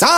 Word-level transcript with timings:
Саймон 0.00 0.14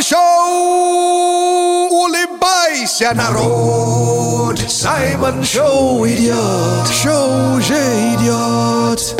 Шоу! 0.00 1.88
Улыбайся, 1.90 3.12
народ! 3.14 4.60
Саймон 4.70 5.44
Шоу 5.44 6.06
идет! 6.06 6.86
Шоу 7.02 7.56
уже 7.56 7.74
идет! 8.14 9.16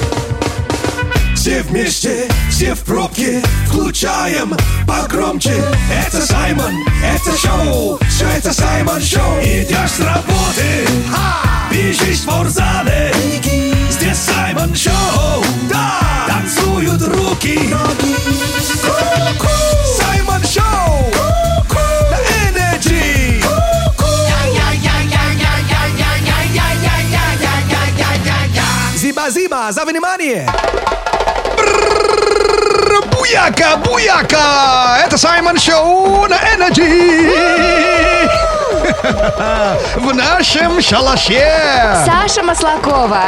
Все 1.34 1.62
вместе, 1.62 2.28
все 2.48 2.74
в 2.76 2.84
пробке, 2.84 3.42
включаем 3.66 4.56
погромче. 4.86 5.60
Это 5.92 6.24
Саймон, 6.24 6.76
это 7.02 7.36
шоу, 7.36 7.98
все 8.08 8.28
это 8.28 8.52
Саймон 8.52 9.02
Шоу. 9.02 9.40
Идешь 9.40 9.90
с 9.90 9.98
работы, 9.98 10.86
бежишь 11.72 12.18
в 12.18 12.22
спортзале. 12.22 13.12
Здесь 14.02 14.18
Саймон 14.18 14.74
Шоу, 14.74 15.44
да, 15.70 16.26
танцуют 16.26 17.02
руки. 17.02 17.72
Саймон 19.96 20.42
Шоу, 20.42 21.08
на 22.10 22.18
Energy. 22.48 23.44
Зиба-зиба, 28.96 29.70
за 29.70 29.84
внимание! 29.84 30.50
Буяка, 33.12 33.76
буяка! 33.76 34.98
Это 35.06 35.16
Саймон 35.16 35.56
Шоу 35.60 36.26
на 36.26 36.40
Energy! 36.56 38.51
В 39.96 40.14
нашем 40.14 40.80
шалаше! 40.80 42.04
Саша 42.04 42.42
Маслакова. 42.42 43.24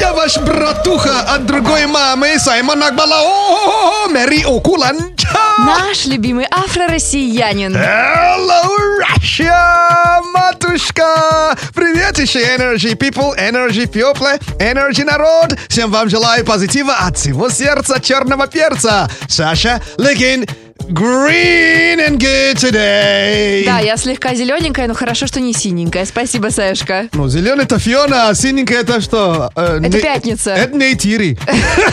Я 0.00 0.12
ваш 0.12 0.38
братуха 0.38 1.20
от 1.20 1.46
другой 1.46 1.86
мамы, 1.86 2.38
Саймон 2.38 2.82
Акбалао, 2.82 4.08
Мэри 4.08 4.42
Окуланча! 4.44 5.28
Наш 5.58 6.06
любимый 6.06 6.46
афро-россиянин. 6.50 7.76
Hello, 7.76 8.76
Russia, 9.00 10.20
матушка! 10.32 11.56
Привет 11.74 12.18
еще 12.18 12.40
Energy 12.40 12.96
People, 12.96 13.36
Energy 13.38 13.86
People, 13.86 14.40
Energy 14.58 15.04
народ! 15.04 15.56
Всем 15.68 15.92
вам 15.92 16.08
желаю 16.08 16.44
позитива 16.44 16.94
от 17.06 17.16
всего 17.18 17.48
сердца 17.48 18.00
черного 18.00 18.48
перца. 18.48 19.08
Саша, 19.28 19.80
looking 19.98 20.48
green 20.80 21.98
and 22.00 22.18
good 22.18 22.54
today. 22.56 23.64
Да, 23.64 23.78
я 23.80 23.96
слегка 23.96 24.34
зелененькая, 24.34 24.88
но 24.88 24.94
хорошо, 24.94 25.26
что 25.26 25.40
не 25.40 25.52
синенькая. 25.52 26.04
Спасибо, 26.04 26.48
Сашка. 26.50 27.08
Ну, 27.12 27.28
зеленый 27.28 27.64
это 27.64 27.78
Фиона, 27.78 28.28
а 28.28 28.34
синенькая 28.34 28.80
это 28.80 29.00
что? 29.00 29.50
Э, 29.56 29.78
Это 29.82 29.96
не- 29.96 30.00
пятница. 30.02 30.50
Это 30.50 30.76
не 30.76 30.94
Тири. 30.94 31.38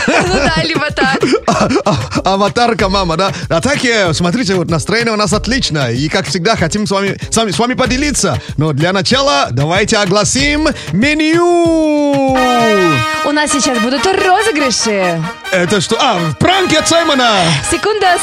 Ну 0.08 0.34
да, 0.36 0.64
либо 0.64 0.88
так. 0.92 1.20
А- 1.48 2.34
Аватарка 2.34 2.90
мама, 2.90 3.16
да? 3.18 3.32
А 3.50 3.62
так, 3.62 3.80
смотрите, 4.14 4.54
вот 4.56 4.70
настроение 4.70 5.14
у 5.14 5.18
нас 5.18 5.34
отлично. 5.34 5.92
И, 5.92 6.08
как 6.10 6.28
всегда, 6.28 6.56
хотим 6.56 6.86
с 6.88 6.92
вами, 6.92 7.18
с 7.30 7.36
вами, 7.38 7.52
с 7.52 7.60
вами 7.60 7.74
поделиться. 7.74 8.40
Но 8.58 8.74
для 8.74 8.92
начала 8.94 9.48
давайте 9.52 9.98
огласим 9.98 10.70
меню. 10.92 12.38
У 13.26 13.32
нас 13.32 13.52
сейчас 13.52 13.78
будут 13.80 14.06
розыгрыши. 14.06 15.22
Это 15.52 15.82
что? 15.82 15.98
А, 16.00 16.20
пранки 16.40 16.76
от 16.76 16.88
Саймона. 16.88 17.30
Секунда 17.72 18.18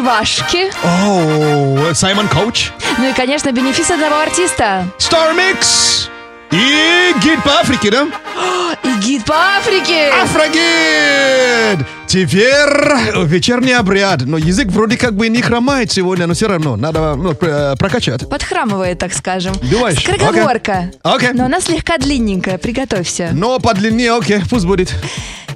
самомотивашки. 0.00 0.72
О, 0.82 1.94
Саймон 1.94 2.28
Коуч. 2.28 2.70
Ну 2.98 3.08
и, 3.08 3.12
конечно, 3.12 3.52
бенефис 3.52 3.90
одного 3.90 4.16
артиста. 4.16 4.88
Star 4.98 5.34
Mix. 5.36 6.08
И 6.54 7.12
гид 7.20 7.42
по 7.42 7.50
Африке, 7.58 7.90
да? 7.90 8.06
И 8.84 9.00
гид 9.00 9.24
по 9.24 9.34
Африке. 9.34 10.10
Афрогид! 10.22 11.84
Теперь 12.06 13.26
вечерний 13.26 13.72
обряд. 13.72 14.22
Но 14.24 14.38
язык 14.38 14.68
вроде 14.68 14.96
как 14.96 15.14
бы 15.14 15.28
не 15.28 15.42
хромает 15.42 15.90
сегодня, 15.90 16.28
но 16.28 16.34
все 16.34 16.46
равно 16.46 16.76
надо 16.76 17.16
ну, 17.16 17.34
пр- 17.34 17.76
прокачать. 17.76 18.28
Подхрамывает, 18.28 19.00
так 19.00 19.12
скажем. 19.14 19.52
Думаешь? 19.68 19.98
Скороговорка. 20.00 20.92
Окей. 21.02 21.30
Но 21.34 21.46
она 21.46 21.60
слегка 21.60 21.98
длинненькая, 21.98 22.56
приготовься. 22.58 23.30
Но 23.32 23.58
подлиннее, 23.58 24.16
окей, 24.16 24.40
пусть 24.48 24.64
будет. 24.64 24.94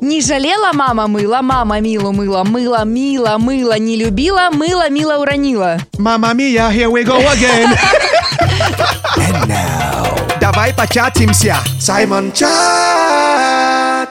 Не 0.00 0.20
жалела 0.20 0.72
мама 0.72 1.06
мыла, 1.06 1.42
мама 1.42 1.78
милу 1.78 2.10
мыла, 2.12 2.42
мыла, 2.42 2.84
мила, 2.84 3.36
мыла, 3.38 3.78
не 3.78 3.96
любила, 3.96 4.50
мыла, 4.50 4.90
мила 4.90 5.18
уронила. 5.18 5.78
Мама 5.96 6.32
мия, 6.34 6.68
here 6.70 6.90
we 6.90 7.04
go 7.04 7.24
again. 7.30 7.76
Давай 10.50 10.72
початимся. 10.72 11.56
Саймон 11.78 12.32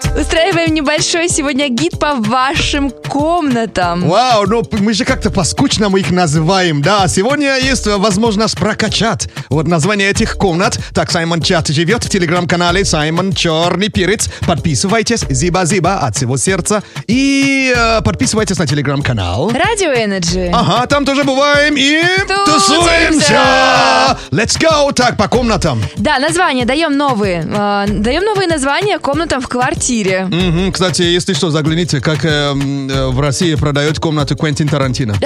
Чат. 0.02 0.18
Устраиваем 0.18 0.74
небольшой 0.74 1.30
сегодня 1.30 1.69
гид 1.69 2.00
по 2.00 2.16
вашим 2.16 2.90
комнатам. 2.90 4.08
Вау, 4.08 4.46
ну 4.47 4.63
мы 4.80 4.94
же 4.94 5.06
как-то 5.06 5.30
по-скучному 5.30 5.97
их 5.97 6.12
называем, 6.12 6.81
да. 6.81 7.08
Сегодня 7.08 7.58
есть 7.58 7.88
возможность 7.88 8.58
прокачать 8.58 9.30
вот 9.50 9.68
название 9.68 10.09
этих 10.09 10.38
комнат. 10.38 10.80
Так, 10.94 11.12
Саймон 11.12 11.41
Чат 11.41 11.68
живет 11.68 12.03
в 12.03 12.09
телеграм-канале 12.09 12.85
Саймон 12.85 13.34
Черный 13.34 13.90
Перец. 13.90 14.30
Подписывайтесь, 14.46 15.25
зиба-зиба 15.30 16.00
от 16.00 16.16
всего 16.16 16.38
сердца. 16.38 16.84
И 17.08 17.74
э, 17.75 18.02
подписывайтесь 18.02 18.58
на 18.58 18.68
телеграм-канал. 18.68 19.52
Радио 19.52 19.91
Energy. 19.91 20.50
Ага, 20.53 20.88
там 20.88 21.06
тоже 21.06 21.24
бываем 21.24 21.75
и 21.78 22.02
Тусуемся! 22.46 24.18
Let's 24.31 24.59
go. 24.59 24.91
Так, 24.94 25.18
по 25.18 25.28
комнатам. 25.28 25.81
Да, 25.97 26.19
названия 26.19 26.66
даем 26.66 26.97
новые. 26.97 27.46
Э, 27.47 27.85
даем 27.88 28.24
новые 28.24 28.47
названия 28.47 29.00
комнатам 29.00 29.41
в 29.41 29.47
квартире. 29.47 29.87
Мгм, 29.90 30.72
Кстати, 30.72 31.02
если 31.03 31.34
что, 31.34 31.50
загляните, 31.50 32.02
как 32.02 32.25
э, 32.25 32.30
м, 32.52 32.90
э, 32.90 33.08
в 33.08 33.20
России 33.20 33.56
продают 33.56 34.00
комнату 34.00 34.36
Квентин 34.36 34.68
Тарантино. 34.68 35.16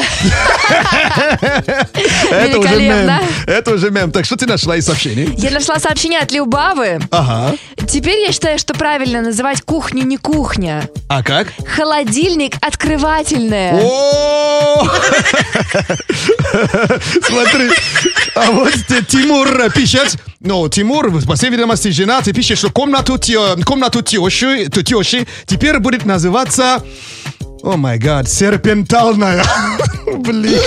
Это 2.31 2.59
уже 2.59 2.69
мем. 2.69 2.79
Великолепно. 2.79 3.21
Это 3.47 3.71
уже 3.73 3.89
мем. 3.91 4.11
Так, 4.11 4.25
что 4.25 4.35
ты 4.37 4.45
нашла 4.45 4.75
из 4.77 4.85
сообщений? 4.85 5.33
Я 5.37 5.51
нашла 5.51 5.79
сообщение 5.79 6.19
от 6.19 6.31
Любавы. 6.31 6.99
Ага. 7.11 7.55
Теперь 7.87 8.19
я 8.25 8.31
считаю, 8.31 8.57
что 8.59 8.73
правильно 8.73 9.21
называть 9.21 9.61
кухню 9.61 10.03
не 10.03 10.17
кухня. 10.17 10.87
А 11.09 11.23
как? 11.23 11.47
Холодильник 11.75 12.55
открывательное. 12.61 13.81
О! 13.83 14.87
Смотри, 17.23 17.69
а 18.35 18.51
вот 18.51 18.73
те- 18.87 19.03
Тимур 19.03 19.69
пишет, 19.71 20.15
ну, 20.43 20.67
Тимур, 20.69 21.11
по 21.25 21.35
всей 21.35 21.49
видимости, 21.49 21.89
жена, 21.89 22.21
ты 22.21 22.33
пишешь, 22.33 22.57
что 22.59 22.71
комнату, 22.71 23.17
тё- 23.17 23.55
комнату 23.65 24.01
тещи, 24.01 24.67
тещи 24.69 25.27
теперь 25.45 25.79
будет 25.79 26.05
называться, 26.05 26.83
о 27.63 27.77
май 27.77 27.97
гад, 27.99 28.27
серпентальная. 28.29 29.43
Блин, 30.17 30.59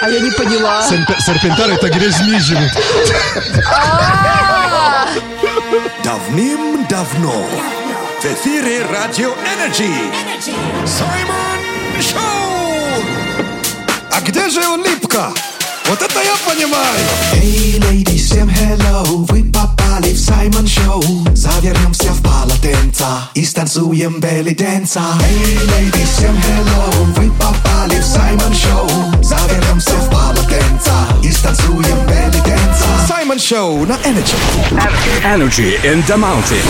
А 0.00 0.08
я 0.08 0.20
не 0.20 0.30
поняла. 0.30 0.82
Серпе- 0.88 1.20
серпенталь 1.20 1.72
это 1.72 1.88
где 1.90 2.10
змеи 2.10 2.38
живут. 2.38 2.70
Давным-давно 6.02 7.46
в 8.20 8.24
эфире 8.24 8.84
Радио 8.90 9.32
Energy 9.54 9.92
Саймон 10.86 12.00
Шоу! 12.00 13.04
А 14.10 14.20
где 14.26 14.48
же 14.48 14.60
улыбка? 14.68 15.32
Вот 15.86 16.00
это 16.00 16.20
я 16.22 16.34
понимаю! 16.46 17.00
Эй, 17.34 17.78
леди, 17.78 18.16
всем 18.16 18.48
hello, 18.48 19.26
вы 19.28 19.44
попали 19.50 20.12
в 20.12 20.18
Саймон 20.18 20.66
Шоу. 20.66 21.02
Завернемся 21.34 22.12
в 22.12 22.22
полотенца 22.22 23.28
и 23.34 23.44
станцуем 23.44 24.20
belly 24.20 24.54
dance 24.54 24.94
а 24.94 25.02
Эй, 25.28 25.58
леди, 25.58 26.04
всем 26.04 26.36
hello, 26.36 27.04
вы 27.16 27.30
попали 27.32 28.00
в 28.00 28.04
Саймон 28.04 28.54
Шоу. 28.54 28.88
Завернемся 29.22 29.94
в 29.94 30.10
полотенца 30.10 30.92
и 31.22 31.30
станцуем 31.32 32.06
belly 32.06 32.40
dance 32.44 32.96
а 32.96 33.06
Саймон 33.08 33.38
Шоу 33.38 33.84
на 33.84 33.96
Energy 34.04 34.36
Energy 35.24 35.78
in 35.84 36.02
the 36.06 36.16
mountain. 36.16 36.62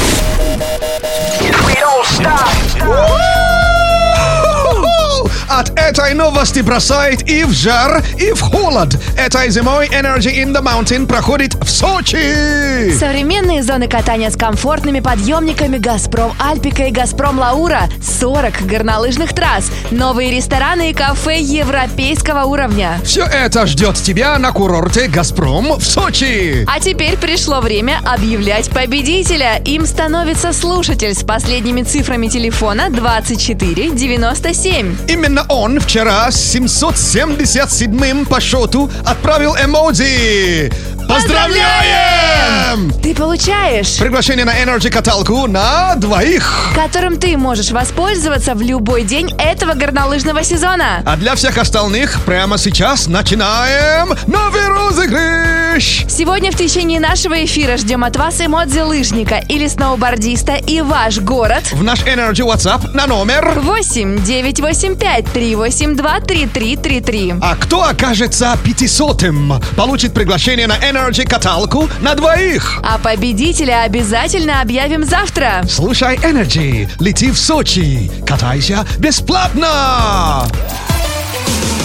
От 5.55 5.79
этой 5.79 6.15
новости 6.15 6.61
бросает 6.61 7.29
и 7.29 7.45
в 7.45 7.53
жар, 7.53 8.03
и 8.19 8.33
в 8.33 8.41
холод. 8.41 8.97
Этой 9.19 9.51
зимой 9.51 9.87
Energy 9.89 10.35
in 10.35 10.55
the 10.55 10.63
Mountain 10.63 11.07
проходит 11.07 11.63
в 11.63 11.69
Сочи. 11.69 12.97
Современные 12.99 13.63
зоны 13.63 13.87
катания 13.87 14.31
с 14.31 14.37
комфортными 14.37 15.01
подъемниками 15.01 15.77
«Газпром 15.77 16.33
Альпика» 16.39 16.85
и 16.85 16.91
«Газпром 16.91 17.39
Лаура», 17.39 17.83
40 18.01 18.65
горнолыжных 18.65 19.35
трасс, 19.35 19.71
новые 19.91 20.31
рестораны 20.31 20.89
и 20.89 20.95
кафе 20.95 21.39
европейского 21.39 22.45
уровня. 22.45 22.99
Все 23.05 23.25
это 23.25 23.67
ждет 23.67 23.97
тебя 23.97 24.39
на 24.39 24.53
курорте 24.53 25.07
«Газпром» 25.07 25.79
в 25.79 25.85
Сочи. 25.85 26.65
А 26.67 26.81
теперь 26.81 27.19
пришло 27.19 27.61
время 27.61 28.01
объявлять 28.07 28.71
победителя. 28.71 29.61
Им 29.67 29.85
становится 29.85 30.55
слушатель 30.55 31.15
с 31.15 31.23
последними 31.23 31.83
цифрами 31.83 32.29
телефона 32.29 32.89
2497. 32.89 34.97
Именно 35.09 35.42
он 35.49 35.81
вчера 35.81 36.31
с 36.31 36.37
777 36.37 38.25
по 38.27 38.41
счету 38.41 38.91
отправил 39.05 39.55
эмодзи. 39.57 40.73
Поздравляем! 41.13 42.91
Ты 43.03 43.15
получаешь, 43.15 43.99
Приглашение 43.99 44.47
на 44.47 44.55
Energy 44.63 44.89
каталку 44.89 45.47
на 45.47 45.95
двоих. 45.97 46.71
которым 46.75 47.19
ты 47.19 47.37
можешь 47.37 47.71
воспользоваться 47.71 48.55
в 48.55 48.63
любой 48.63 49.03
день 49.03 49.31
этого 49.39 49.75
горнолыжного 49.75 50.43
сезона. 50.43 51.03
А 51.05 51.17
для 51.17 51.35
всех 51.35 51.59
остальных 51.59 52.19
прямо 52.25 52.57
сейчас 52.57 53.09
начинаем 53.09 54.15
новый 54.27 54.67
розыгрыш. 54.69 56.07
Сегодня 56.09 56.51
в 56.51 56.57
течение 56.57 56.99
нашего 56.99 57.45
эфира 57.45 57.77
ждем 57.77 58.05
от 58.05 58.17
вас 58.17 58.41
эмодзи 58.41 58.81
лыжника 58.81 59.43
или 59.49 59.69
сноубордиста 59.69 60.55
и 60.55 60.81
ваш 60.81 61.19
город. 61.19 61.63
В 61.73 61.83
наш 61.85 62.01
Energy 62.05 62.41
WhatsApp 62.47 62.95
на 62.95 63.07
номер. 63.07 63.53
8 63.61 64.25
985 64.25 65.27
382 65.33 66.21
3333. 66.21 67.35
А 67.43 67.57
кто 67.57 67.83
окажется 67.85 68.57
пятисотым, 68.65 69.61
получит 69.77 70.15
приглашение 70.15 70.67
на 70.67 70.77
Energy 70.79 71.02
каталку 71.25 71.89
на 72.01 72.15
двоих. 72.15 72.81
А 72.85 72.99
победителя 72.99 73.83
обязательно 73.83 74.61
объявим 74.61 75.05
завтра. 75.05 75.63
Слушай 75.69 76.17
Energy, 76.17 76.89
лети 77.01 77.33
в 77.33 77.39
Сочи, 77.39 78.11
катайся 78.25 78.87
бесплатно. 78.99 80.47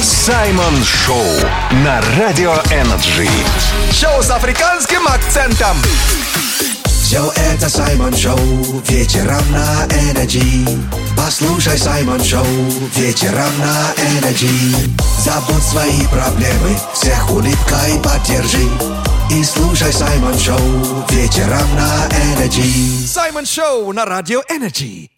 Саймон 0.03 0.83
Шоу 0.83 1.25
на 1.83 1.99
Радио 2.19 2.53
Energy. 2.71 3.27
Шоу 3.91 4.21
с 4.21 4.29
африканским 4.29 5.07
акцентом. 5.07 5.77
Все 7.07 7.31
это 7.53 7.69
Саймон 7.69 8.13
Шоу 8.13 8.37
вечером 8.89 9.41
на 9.53 9.85
Energy. 10.11 10.67
Послушай 11.15 11.77
Саймон 11.77 12.21
Шоу 12.21 12.43
вечером 12.97 13.49
на 13.59 13.93
Energy. 14.19 14.91
Забудь 15.17 15.63
свои 15.63 16.05
проблемы, 16.07 16.77
всех 16.93 17.31
улыбкой 17.31 18.01
поддержи. 18.03 18.67
И 19.31 19.41
слушай 19.41 19.93
Саймон 19.93 20.37
Шоу 20.37 20.57
вечером 21.09 21.67
на 21.75 22.09
Energy. 22.35 23.07
Саймон 23.07 23.45
Шоу 23.45 23.93
на 23.93 24.03
радио 24.03 24.41
Energy. 24.51 25.09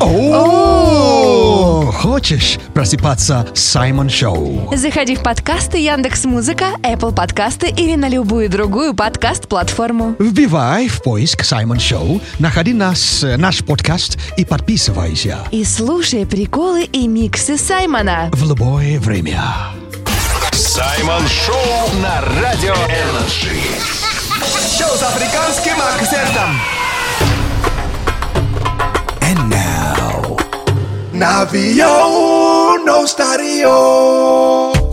О, 0.00 1.90
хочешь 1.92 2.58
просыпаться 2.72 3.48
с 3.52 3.60
Саймон 3.60 4.08
Шоу? 4.08 4.72
Заходи 4.76 5.16
в 5.16 5.22
подкасты 5.24 5.78
Яндекс 5.78 6.24
Музыка, 6.24 6.66
Apple 6.82 7.12
подкасты 7.12 7.68
или 7.68 7.96
на 7.96 8.08
любую 8.08 8.48
другую 8.48 8.94
подкаст-платформу. 8.94 10.14
Вбивай 10.18 10.88
в 10.88 11.02
поиск 11.02 11.44
Саймон 11.44 11.78
Шоу, 11.78 12.20
находи 12.38 12.72
нас, 12.72 13.22
э, 13.22 13.36
наш 13.36 13.64
подкаст 13.64 14.18
и 14.36 14.44
подписывайся 14.44 15.38
И 15.52 15.64
слушай 15.64 16.26
приколы 16.26 16.84
и 16.84 17.06
миксы 17.06 17.56
Саймона. 17.56 18.28
в 18.32 18.48
любое 18.48 18.98
время. 18.98 19.40
Саймон 20.52 21.22
Шоу 21.28 22.00
на 22.02 22.20
Радио 22.42 22.74
Energy. 22.74 23.60
Шоу 24.76 24.96
с 24.96 25.02
африканским 25.02 25.74
акцентом. 25.80 26.60
And 29.20 29.48
now. 29.50 29.77
Навио, 31.18 32.78
но 32.86 33.04
старье. 33.04 33.66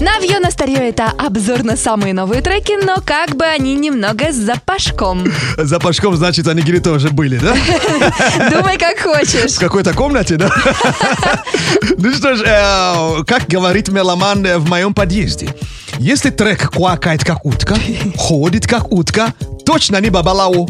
Навье 0.02 0.40
на 0.40 0.50
старье 0.50 0.90
это 0.90 1.12
обзор 1.20 1.62
на 1.62 1.78
самые 1.78 2.16
новые 2.16 2.42
треки, 2.42 2.84
но 2.84 2.96
как 3.06 3.36
бы 3.36 3.46
они 3.46 3.76
немного 3.76 4.32
с 4.32 4.36
запашком. 4.36 5.24
За 5.58 5.80
Пашком, 5.80 6.16
значит, 6.16 6.48
анигири 6.48 6.80
тоже 6.80 7.12
были, 7.12 7.38
да? 7.38 7.54
Думай, 8.50 8.80
как 8.80 9.00
хочешь. 9.02 9.52
В 9.52 9.60
какой-то 9.60 9.94
комнате, 9.94 10.38
да? 10.38 10.50
Ну 11.98 12.12
что 12.12 12.36
ж, 12.36 12.42
э, 12.44 13.24
как 13.28 13.48
говорит 13.48 13.90
меломан 13.90 14.44
э, 14.48 14.58
в 14.58 14.68
моем 14.68 14.96
подъезде. 14.96 15.54
Если 16.00 16.32
трек 16.32 16.72
квакает 16.72 17.24
как 17.24 17.46
утка, 17.46 17.76
ходит 18.18 18.66
как 18.66 18.92
утка, 18.92 19.32
точно 19.64 19.98
не 20.02 20.10
бабалау. 20.10 20.68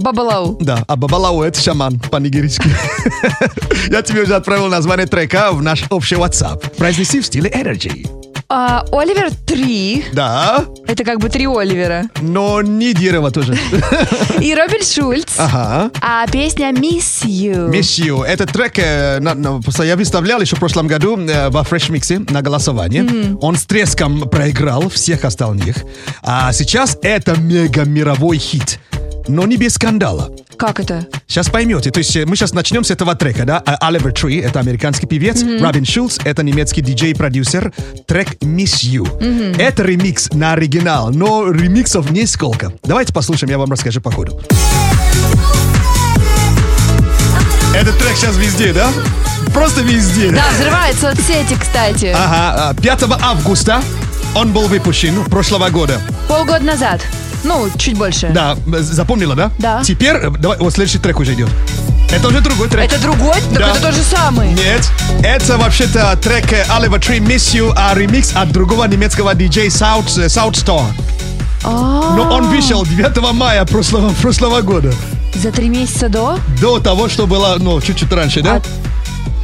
Бабалау. 0.00 0.58
Да, 0.60 0.84
а 0.86 0.96
бабалау 0.96 1.42
это 1.42 1.60
шаман 1.60 1.98
по-нигерийски. 1.98 2.68
Я 3.90 4.02
тебе 4.02 4.22
уже 4.22 4.34
отправил 4.34 4.68
название 4.68 5.06
трека 5.06 5.52
в 5.52 5.62
наш 5.62 5.84
общий 5.90 6.16
WhatsApp. 6.16 6.76
Произнеси 6.76 7.20
в 7.20 7.26
стиле 7.26 7.50
Energy. 7.50 8.06
А, 8.48 8.84
Оливер 8.92 9.30
3. 9.46 10.04
Да, 10.12 10.66
Это 10.86 11.02
как 11.02 11.18
бы 11.18 11.28
три 11.28 11.46
Оливера. 11.48 12.04
но 12.20 12.62
не 12.62 12.92
дерево 12.94 13.32
тоже. 13.32 13.54
И 14.40 14.54
Робин 14.54 14.84
Шульц. 14.84 15.32
Ага. 15.36 15.90
А 16.00 16.24
песня 16.28 16.70
Miss 16.70 17.24
You. 17.24 17.70
Miss 17.70 17.98
You. 17.98 18.22
Этот 18.24 18.52
трек 18.52 18.78
э, 18.78 19.18
на- 19.18 19.34
на- 19.34 19.60
просто 19.60 19.82
я 19.82 19.96
выставлял 19.96 20.40
еще 20.40 20.54
в 20.54 20.60
прошлом 20.60 20.86
году 20.86 21.18
э, 21.18 21.48
во 21.48 21.62
Fresh 21.62 21.90
Mix 21.90 22.30
на 22.32 22.40
голосование. 22.40 23.36
Он 23.40 23.56
с 23.56 23.64
треском 23.66 24.28
проиграл 24.30 24.88
всех 24.90 25.24
остальных. 25.24 25.78
А 26.22 26.52
сейчас 26.52 26.98
это 27.02 27.36
мега 27.40 27.84
мировой 27.84 28.38
хит. 28.38 28.78
Но 29.28 29.46
не 29.46 29.56
без 29.56 29.74
скандала. 29.74 30.30
Как 30.56 30.80
это? 30.80 31.06
Сейчас 31.26 31.48
поймете. 31.48 31.90
То 31.90 31.98
есть 31.98 32.14
э, 32.16 32.24
мы 32.24 32.36
сейчас 32.36 32.52
начнем 32.52 32.84
с 32.84 32.90
этого 32.90 33.14
трека, 33.14 33.44
да? 33.44 33.62
А 33.64 33.88
Оливер 33.88 34.12
Три, 34.12 34.38
это 34.38 34.60
американский 34.60 35.06
певец. 35.06 35.42
Робин 35.42 35.84
Шулц, 35.84 36.18
это 36.24 36.42
немецкий 36.42 36.80
диджей-продюсер. 36.80 37.72
Трек 38.06 38.34
Miss 38.42 38.82
You. 38.84 39.56
Это 39.58 39.82
ремикс 39.82 40.30
на 40.32 40.52
оригинал, 40.52 41.10
но 41.10 41.50
ремиксов 41.50 42.10
несколько. 42.10 42.72
Давайте 42.84 43.12
послушаем, 43.12 43.50
я 43.50 43.58
вам 43.58 43.70
расскажу 43.70 44.00
по 44.00 44.10
ходу. 44.10 44.40
Этот 47.74 47.98
трек 47.98 48.16
сейчас 48.16 48.36
везде, 48.36 48.72
да? 48.72 48.88
Просто 49.52 49.82
везде. 49.82 50.30
Да, 50.30 50.44
взрывает 50.58 50.96
соцсети, 50.96 51.58
кстати. 51.60 52.06
Ага, 52.14 52.70
а, 52.70 52.74
5 52.74 53.02
августа 53.20 53.82
он 54.34 54.52
был 54.52 54.68
выпущен 54.68 55.24
прошлого 55.24 55.68
года. 55.70 56.00
Полгода 56.28 56.64
назад. 56.64 57.00
Ну, 57.46 57.68
чуть 57.78 57.96
больше. 57.96 58.30
Да, 58.34 58.56
запомнила, 58.80 59.34
да? 59.34 59.50
Да. 59.58 59.82
Теперь, 59.84 60.16
э, 60.16 60.30
давай, 60.30 60.58
вот 60.58 60.72
следующий 60.74 60.98
трек 60.98 61.18
уже 61.20 61.34
идет. 61.34 61.48
Это 62.10 62.28
уже 62.28 62.40
другой 62.40 62.68
трек. 62.68 62.84
Это 62.84 63.00
другой? 63.00 63.34
Так 63.52 63.58
Да. 63.58 63.70
это 63.70 63.80
тот 63.82 63.94
же 63.94 64.02
самый. 64.02 64.48
Нет, 64.52 64.88
это 65.22 65.56
вообще-то 65.56 66.16
трек 66.22 66.52
э, 66.52 66.64
Oliver 66.68 66.98
Tree 67.00 67.20
Miss 67.20 67.54
You, 67.54 67.72
а 67.76 67.94
ремикс 67.94 68.32
от 68.34 68.50
другого 68.52 68.84
немецкого 68.84 69.34
диджея 69.34 69.70
South, 69.70 70.18
э, 70.20 70.26
South 70.26 70.52
Star. 70.54 70.84
Но 71.64 72.28
он 72.32 72.48
вышел 72.48 72.84
9 72.84 73.32
мая 73.32 73.64
прошлого, 73.64 74.12
прошлого 74.20 74.60
года. 74.60 74.92
За 75.34 75.50
три 75.50 75.68
месяца 75.68 76.08
до? 76.08 76.38
До 76.60 76.78
того, 76.80 77.08
что 77.08 77.26
было, 77.26 77.56
ну, 77.58 77.80
чуть-чуть 77.80 78.12
раньше, 78.12 78.40
да? 78.42 78.60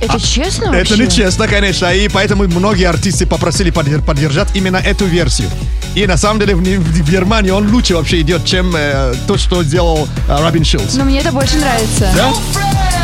Это 0.01 0.19
честно 0.21 0.67
Это 0.75 0.91
вообще? 0.95 0.97
нечестно, 1.07 1.47
конечно, 1.47 1.87
и 1.93 2.09
поэтому 2.09 2.45
многие 2.45 2.89
артисты 2.89 3.25
попросили 3.27 3.71
поддер- 3.73 4.03
поддержать 4.05 4.49
именно 4.55 4.77
эту 4.79 5.05
версию. 5.05 5.49
И 5.95 6.07
на 6.07 6.17
самом 6.17 6.41
деле 6.41 6.55
в, 6.55 6.61
в 6.61 7.11
Германии 7.11 7.51
он 7.51 7.71
лучше 7.71 7.95
вообще 7.95 8.23
идет, 8.23 8.45
чем 8.47 8.75
э, 8.75 9.15
то, 9.27 9.37
что 9.37 9.63
сделал 9.63 10.09
э, 10.29 10.41
Робин 10.43 10.65
Шилдс. 10.65 10.95
Но 10.95 11.05
мне 11.05 11.21
это 11.21 11.33
больше 11.33 11.57
нравится. 11.57 12.11
Да? 12.17 12.33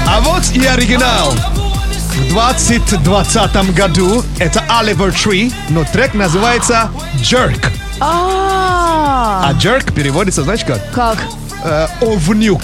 А 0.06 0.20
вот 0.20 0.42
и 0.54 0.64
оригинал. 0.64 1.32
В 1.32 2.32
2020 2.32 3.74
году 3.74 4.24
это 4.38 4.64
Oliver 4.68 5.12
Tree, 5.14 5.52
но 5.68 5.84
трек 5.84 6.14
называется 6.14 6.90
Jerk. 7.16 7.70
А, 8.00 9.50
А 9.50 9.52
Jerk 9.54 9.92
переводится, 9.92 10.42
знаешь 10.42 10.64
как? 10.64 10.80
как? 10.92 11.18
Э, 11.64 11.88
овнюк. 12.00 12.62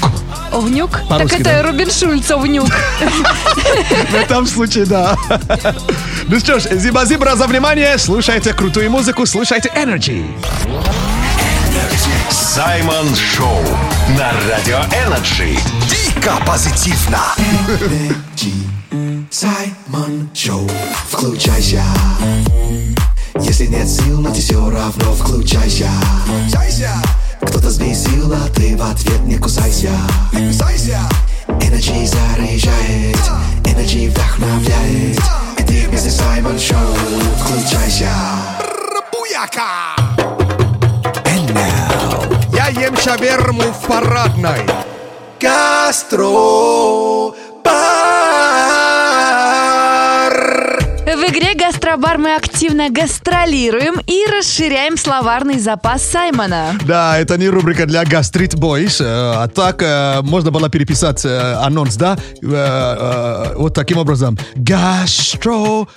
Овнюк? 0.54 1.00
Так 1.08 1.32
это 1.32 1.42
да. 1.42 1.62
Робин 1.62 1.90
Шульц, 1.90 2.30
Овнюк. 2.30 2.68
В 4.10 4.14
этом 4.14 4.46
случае, 4.46 4.86
да. 4.86 5.16
Ну 6.28 6.38
что 6.38 6.60
ж, 6.60 6.64
зиба-зибра 6.70 7.34
за 7.34 7.46
внимание. 7.46 7.98
Слушайте 7.98 8.54
крутую 8.54 8.90
музыку, 8.90 9.26
слушайте 9.26 9.70
Energy. 9.74 10.24
Саймон 12.30 13.14
Шоу 13.16 13.62
на 14.16 14.32
Радио 14.48 14.78
Энерджи. 15.04 15.58
Дико 15.88 16.34
позитивно. 16.46 17.18
Energy. 17.36 18.54
Саймон 19.30 20.30
Шоу. 20.32 20.70
Включайся. 21.10 21.82
Если 23.40 23.66
нет 23.66 23.88
сил, 23.88 24.20
но 24.20 24.30
ты 24.30 24.40
все 24.40 24.70
равно 24.70 25.12
включайся. 25.14 25.90
В 28.84 28.90
ответ 28.90 29.20
не 29.20 29.38
кусайся. 29.38 29.90
Energy 30.32 32.06
заряжает, 32.06 33.16
Energy 33.64 34.10
вдохновляет. 34.10 35.18
И 35.58 35.62
ты 35.62 35.88
вместе 35.88 36.10
с 36.10 36.16
Саймон 36.16 36.58
Шоу. 36.58 36.94
Включайся. 37.40 38.10
And 41.24 41.52
now. 41.52 42.36
Я 42.52 42.68
ем 42.68 42.96
шаверму 42.96 43.62
в 43.62 43.86
парадной. 43.86 44.66
Гастро 45.40 47.32
игре 51.34 51.54
«Гастробар» 51.54 52.16
мы 52.18 52.36
активно 52.36 52.90
гастролируем 52.90 53.94
и 54.06 54.24
расширяем 54.30 54.96
словарный 54.96 55.58
запас 55.58 56.04
Саймона. 56.04 56.74
Да, 56.86 57.18
это 57.18 57.36
не 57.36 57.48
рубрика 57.48 57.86
для 57.86 58.04
гастрит 58.04 58.54
бойс, 58.54 59.00
э, 59.00 59.04
а 59.04 59.48
так 59.48 59.82
э, 59.82 60.20
можно 60.22 60.52
было 60.52 60.68
переписать 60.68 61.24
э, 61.24 61.54
анонс, 61.54 61.96
да, 61.96 62.16
вот 62.40 63.74
таким 63.74 63.98
образом. 63.98 64.38
Гастро 64.54 65.88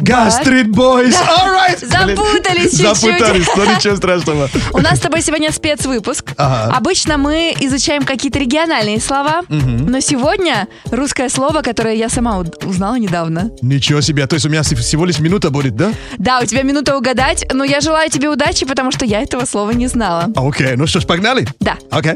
Гастрит 0.00 0.70
Бойс. 0.70 1.14
Alright. 1.14 1.84
Запутались 1.86 2.72
чуть-чуть. 2.78 3.00
Запутались, 3.00 3.46
но 3.56 3.64
ничего 3.64 3.96
страшного. 3.96 4.50
У 4.72 4.78
нас 4.78 4.98
с 4.98 5.00
тобой 5.00 5.22
сегодня 5.22 5.52
спецвыпуск. 5.52 6.32
Ага. 6.36 6.76
Обычно 6.76 7.16
мы 7.16 7.54
изучаем 7.60 8.02
какие-то 8.04 8.38
региональные 8.38 9.00
слова, 9.00 9.42
но 9.48 10.00
сегодня 10.00 10.68
русское 10.90 11.28
слово, 11.28 11.62
которое 11.62 11.94
я 11.94 12.08
сама 12.08 12.38
узнала 12.64 12.96
недавно. 12.96 13.50
Ничего 13.62 14.00
себе, 14.00 14.26
то 14.26 14.34
есть 14.34 14.46
у 14.46 14.48
меня 14.48 14.62
с- 14.62 14.74
всего 14.74 15.04
лишь 15.04 15.18
минута 15.20 15.50
будет, 15.50 15.76
да? 15.76 15.92
Да, 16.18 16.40
у 16.40 16.44
тебя 16.46 16.62
минута 16.62 16.96
угадать, 16.96 17.46
но 17.52 17.64
я 17.64 17.80
желаю 17.80 18.10
тебе 18.10 18.28
удачи, 18.28 18.66
потому 18.66 18.90
что 18.90 19.04
я 19.04 19.22
этого 19.22 19.44
слова 19.46 19.70
не 19.70 19.86
знала. 19.86 20.30
Окей, 20.36 20.74
ну 20.76 20.86
что 20.86 21.00
ж, 21.00 21.06
погнали? 21.06 21.46
Да. 21.60 21.76
Окей. 21.90 22.14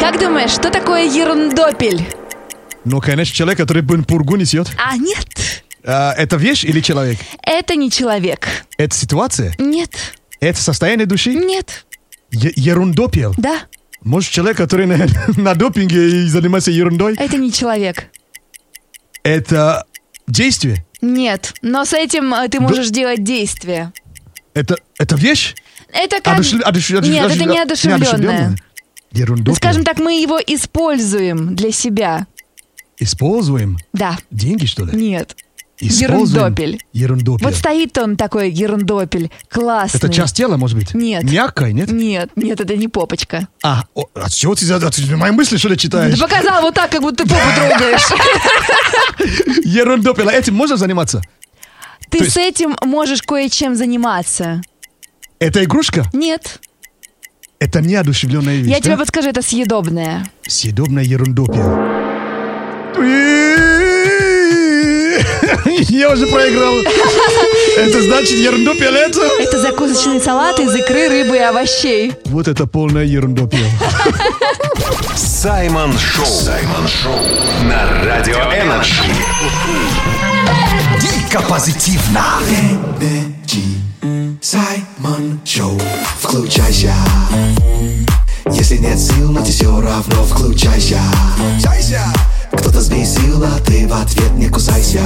Как 0.00 0.18
думаешь, 0.20 0.50
что 0.50 0.70
такое 0.70 1.04
ерундопель? 1.04 2.06
Ну, 2.84 3.00
конечно, 3.00 3.34
человек, 3.34 3.58
который 3.58 3.82
пургу 3.82 4.36
несет. 4.36 4.68
А, 4.78 4.96
нет. 4.96 5.26
А, 5.90 6.12
это 6.12 6.36
вещь 6.36 6.64
или 6.64 6.80
человек? 6.80 7.18
Это 7.42 7.74
не 7.74 7.90
человек. 7.90 8.46
Это 8.76 8.94
ситуация? 8.94 9.54
Нет. 9.58 9.90
Это 10.38 10.60
состояние 10.60 11.06
души? 11.06 11.34
Нет. 11.34 11.86
Е- 12.30 12.52
ерундопел? 12.56 13.32
Да. 13.38 13.60
Может, 14.02 14.30
человек, 14.30 14.58
который 14.58 14.84
на, 14.84 15.06
на 15.38 15.54
допинге 15.54 16.24
и 16.24 16.26
занимается 16.26 16.70
ерундой? 16.70 17.14
Это 17.14 17.38
не 17.38 17.50
человек. 17.50 18.04
Это 19.22 19.86
действие? 20.26 20.84
Нет. 21.00 21.54
Но 21.62 21.86
с 21.86 21.94
этим 21.94 22.34
э, 22.34 22.48
ты 22.48 22.60
можешь 22.60 22.90
делать 22.90 23.24
действие. 23.24 23.90
Это, 24.52 24.76
это 24.98 25.16
вещь? 25.16 25.54
Это 25.90 26.20
как... 26.20 26.38
Одушев- 26.38 26.62
одушев- 26.64 27.00
Нет, 27.08 27.24
одушев- 27.24 27.36
это 27.36 27.44
не 27.46 27.58
одушевленное. 27.58 28.56
Ну, 29.12 29.54
скажем 29.54 29.84
так, 29.84 30.00
мы 30.00 30.20
его 30.20 30.38
используем 30.38 31.56
для 31.56 31.72
себя. 31.72 32.26
Используем? 32.98 33.78
Да. 33.94 34.18
Деньги, 34.30 34.66
что 34.66 34.84
ли? 34.84 34.92
Нет. 34.94 35.34
Используем? 35.80 36.10
Ерундопель. 36.24 36.80
Ерундопел. 36.92 37.46
Вот 37.46 37.54
стоит 37.56 37.96
он 37.98 38.16
такой 38.16 38.50
ерундопель. 38.50 39.30
Классный. 39.48 39.98
Это 39.98 40.08
часть 40.08 40.34
тела, 40.36 40.56
может 40.56 40.76
быть? 40.76 40.92
Нет. 40.92 41.22
Мягкая, 41.22 41.70
нет? 41.72 41.90
Нет, 41.92 42.30
нет, 42.34 42.60
это 42.60 42.76
не 42.76 42.88
попочка. 42.88 43.46
А, 43.62 43.84
о, 43.94 44.06
а 44.14 44.28
чего 44.28 44.54
ты, 44.56 44.64
за- 44.66 44.80
ты 44.90 45.16
мои 45.16 45.30
мысли, 45.30 45.56
что 45.56 45.68
ли, 45.68 45.76
Ты 45.76 45.82
читаешь? 45.82 46.18
показал 46.18 46.62
вот 46.62 46.74
так, 46.74 46.90
как 46.90 47.00
будто 47.00 47.22
ты 47.22 47.30
попу 47.30 47.46
трогаешь. 47.54 48.02
Ерундопел. 49.64 50.28
А 50.28 50.32
Этим 50.32 50.54
можно 50.54 50.76
заниматься? 50.76 51.22
Ты 52.10 52.18
есть- 52.24 52.32
с 52.32 52.36
этим 52.36 52.76
можешь 52.82 53.22
кое-чем 53.22 53.74
заниматься. 53.76 54.62
Это 55.38 55.62
игрушка? 55.62 56.04
Нет. 56.12 56.60
Это 57.60 57.80
неодушевленная 57.80 58.56
вещь, 58.56 58.68
Я 58.70 58.80
тебе 58.80 58.94
да? 58.94 58.98
подскажу, 58.98 59.28
это 59.28 59.42
съедобное. 59.42 60.26
Съедобная 60.46 61.04
ерундопел. 61.04 61.78
Я 65.88 66.10
уже 66.10 66.26
проиграл. 66.26 66.74
Это 67.76 68.02
значит 68.02 68.38
ерундопел 68.38 68.94
это? 68.94 69.20
Это 69.40 69.60
закусочный 69.60 70.20
салат 70.20 70.58
из 70.60 70.74
икры, 70.74 71.08
рыбы 71.08 71.36
и 71.36 71.40
овощей. 71.40 72.12
Вот 72.26 72.48
это 72.48 72.66
полная 72.66 73.04
ерундопель. 73.04 73.66
Саймон 75.16 75.96
Шоу. 75.98 76.26
Саймон 76.26 76.88
Шоу. 76.88 77.18
На 77.64 78.04
Радио 78.04 78.36
Energy. 78.36 79.02
Дико 81.00 81.42
позитивно. 81.42 82.24
Саймон 84.40 85.40
Шоу. 85.44 85.80
Включайся. 86.20 86.94
Если 88.50 88.78
нет 88.78 88.98
сил, 88.98 89.30
но 89.30 89.44
ты 89.44 89.52
все 89.52 89.80
равно 89.80 90.24
включайся. 90.24 91.00
Кто-то 92.52 92.80
сбесил, 92.80 93.42
а 93.44 93.58
ты 93.60 93.86
в 93.86 93.92
ответ 93.92 94.32
не 94.32 94.48
кусайся. 94.48 95.02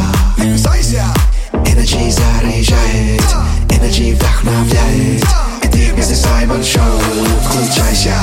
Energy 1.53 2.11
заряжает, 2.11 3.23
Energy 3.69 4.15
вдохновляет. 4.15 5.25
И 5.63 5.69
ты 5.69 5.93
вместе 5.93 6.15
с 6.15 6.23
Саймон 6.23 6.63
Шоу. 6.63 7.01
Включайся. 7.45 8.15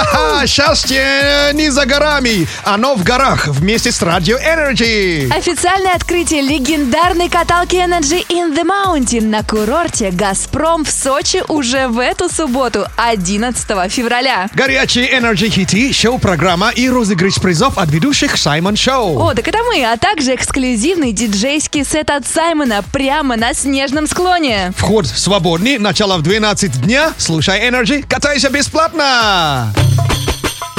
Ха-ха, 0.00 0.46
счастье 0.46 1.50
не 1.52 1.68
за 1.68 1.84
горами, 1.84 2.48
оно 2.64 2.94
в 2.94 3.04
горах 3.04 3.48
вместе 3.48 3.92
с 3.92 4.00
Радио 4.00 4.38
Energy. 4.38 5.28
Официальное 5.30 5.92
открытие 5.92 6.40
легендарной 6.40 7.28
каталки 7.28 7.76
Energy 7.76 8.26
in 8.28 8.56
the 8.56 8.64
Mountain 8.64 9.26
на 9.26 9.42
курорте 9.42 10.10
«Газпром» 10.10 10.86
в 10.86 10.90
Сочи 10.90 11.42
уже 11.48 11.88
в 11.88 11.98
эту 11.98 12.30
субботу, 12.30 12.86
11 12.96 13.92
февраля. 13.92 14.48
Горячие 14.54 15.12
Energy 15.12 15.50
хиты, 15.50 15.92
шоу-программа 15.92 16.70
и 16.70 16.88
розыгрыш 16.88 17.34
призов 17.34 17.76
от 17.76 17.90
ведущих 17.90 18.38
Саймон 18.38 18.76
Шоу. 18.76 19.18
О, 19.18 19.34
так 19.34 19.46
это 19.48 19.58
мы, 19.64 19.84
а 19.84 19.98
также 19.98 20.34
эксклюзивный 20.34 21.12
диджейский 21.12 21.84
сет 21.84 22.08
от 22.08 22.26
Саймона 22.26 22.82
прямо 22.90 23.36
на 23.36 23.52
снежном 23.52 24.06
склоне. 24.06 24.72
Вход 24.78 25.06
свободный, 25.06 25.76
начало 25.76 26.16
в 26.16 26.22
12 26.22 26.80
дня. 26.80 27.12
Слушай 27.18 27.68
Energy, 27.68 28.02
катайся 28.08 28.48
бесплатно. 28.48 29.70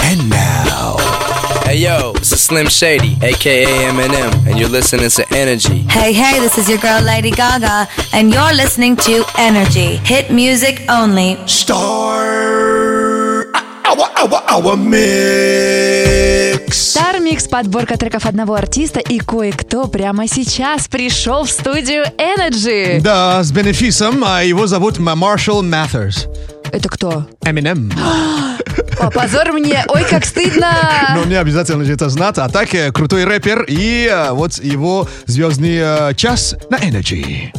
And 0.04 0.30
now. 0.30 0.98
Hey 1.66 1.78
yo, 1.78 2.12
it's 2.16 2.32
a 2.34 2.38
Slim 2.38 2.68
Shady, 2.68 3.18
aka 3.22 3.66
Eminem, 3.66 4.34
and 4.46 4.60
you're 4.60 4.68
listening 4.68 5.10
to 5.10 5.26
Energy. 5.34 5.86
Hey, 5.90 6.12
hey, 6.12 6.40
this 6.40 6.58
is 6.58 6.68
your 6.68 6.80
girl 6.80 7.02
Lady 7.02 7.32
Gaga, 7.32 7.88
and 8.14 8.34
you're 8.34 8.54
listening 8.54 8.98
to 8.98 9.24
Energy. 9.38 9.96
Hit 10.04 10.32
music 10.32 10.82
only. 10.90 11.38
Star. 11.48 13.46
Our, 13.86 14.10
our, 14.18 14.44
our 14.50 14.76
mix. 14.78 16.78
Star 16.78 17.20
Mix– 17.20 17.48
подборка 17.50 17.98
треков 17.98 18.26
одного 18.26 18.56
артиста, 18.56 19.00
и 19.00 19.20
кое-кто 19.20 19.88
прямо 19.88 20.28
сейчас 20.28 20.88
пришел 20.88 21.44
в 21.46 21.52
студию 21.52 22.06
Energy. 22.18 23.00
Да, 23.02 23.44
с 23.44 23.52
бенефисом, 23.52 24.24
а 24.26 24.44
его 24.44 24.68
зовут 24.68 24.98
Маршал 25.00 25.64
Mathers. 25.64 26.28
Это 26.72 26.90
кто? 26.90 27.28
Eminem. 27.46 27.92
О, 29.00 29.10
позор 29.10 29.52
мне, 29.52 29.84
ой, 29.90 30.06
как 30.10 30.26
стыдно. 30.26 30.72
Но 31.16 31.26
не 31.26 31.36
обязательно 31.36 31.84
же 31.84 31.94
это 31.94 32.10
знать. 32.10 32.38
А 32.38 32.48
так, 32.48 32.74
э, 32.74 32.92
крутой 32.92 33.26
рэпер 33.26 33.66
и 33.68 34.08
э, 34.10 34.32
вот 34.32 34.54
его 34.64 35.08
звездный 35.26 35.78
э, 35.82 36.14
час 36.16 36.56
на 36.70 36.78
Energy. 36.78 37.52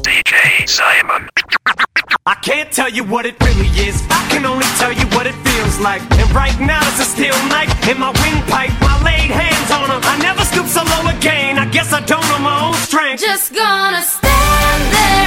I 2.25 2.37
can't 2.41 2.71
tell 2.71 2.89
you 2.89 3.03
what 3.03 3.27
it 3.27 3.35
really 3.41 3.69
is. 3.77 4.01
I 4.09 4.25
can 4.31 4.47
only 4.47 4.67
tell 4.79 4.93
you 4.93 5.07
what 5.17 5.27
it 5.27 5.35
feels 5.45 5.81
like. 5.81 6.01
And 6.13 6.31
right 6.33 6.59
now 6.61 6.81
it's 6.83 7.01
a 7.01 7.05
steel 7.05 7.35
knife 7.49 7.73
in 7.89 7.99
my 7.99 8.13
windpipe. 8.23 8.71
I 8.81 9.03
laid 9.03 9.31
hands 9.31 9.71
on 9.73 9.91
her. 9.91 10.01
I 10.01 10.19
never 10.23 10.45
stoop 10.45 10.67
so 10.69 10.85
low 10.85 11.11
again. 11.11 11.59
I 11.59 11.67
guess 11.67 11.93
I 11.93 12.01
don't 12.01 12.27
know 12.29 12.39
my 12.39 12.69
own 12.69 12.75
strength. 12.75 13.21
Just 13.21 13.53
gonna 13.53 14.03
stand 14.03 14.93
there 14.93 15.22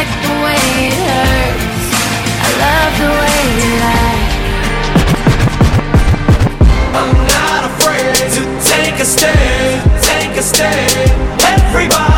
like 0.00 0.16
the 0.24 0.34
way 0.44 0.64
it 0.86 0.96
hurts. 1.08 1.86
I 2.46 2.50
love 2.64 2.92
the 3.02 3.10
way 3.20 3.40
you 3.58 3.70
lie. 3.84 4.22
I'm 7.00 7.12
not 7.36 7.62
afraid 7.70 8.16
to 8.36 8.42
take 8.72 8.96
a 8.98 9.04
stand, 9.04 9.76
take 10.02 10.34
a 10.38 10.42
stand. 10.42 11.10
Everybody, 11.52 12.09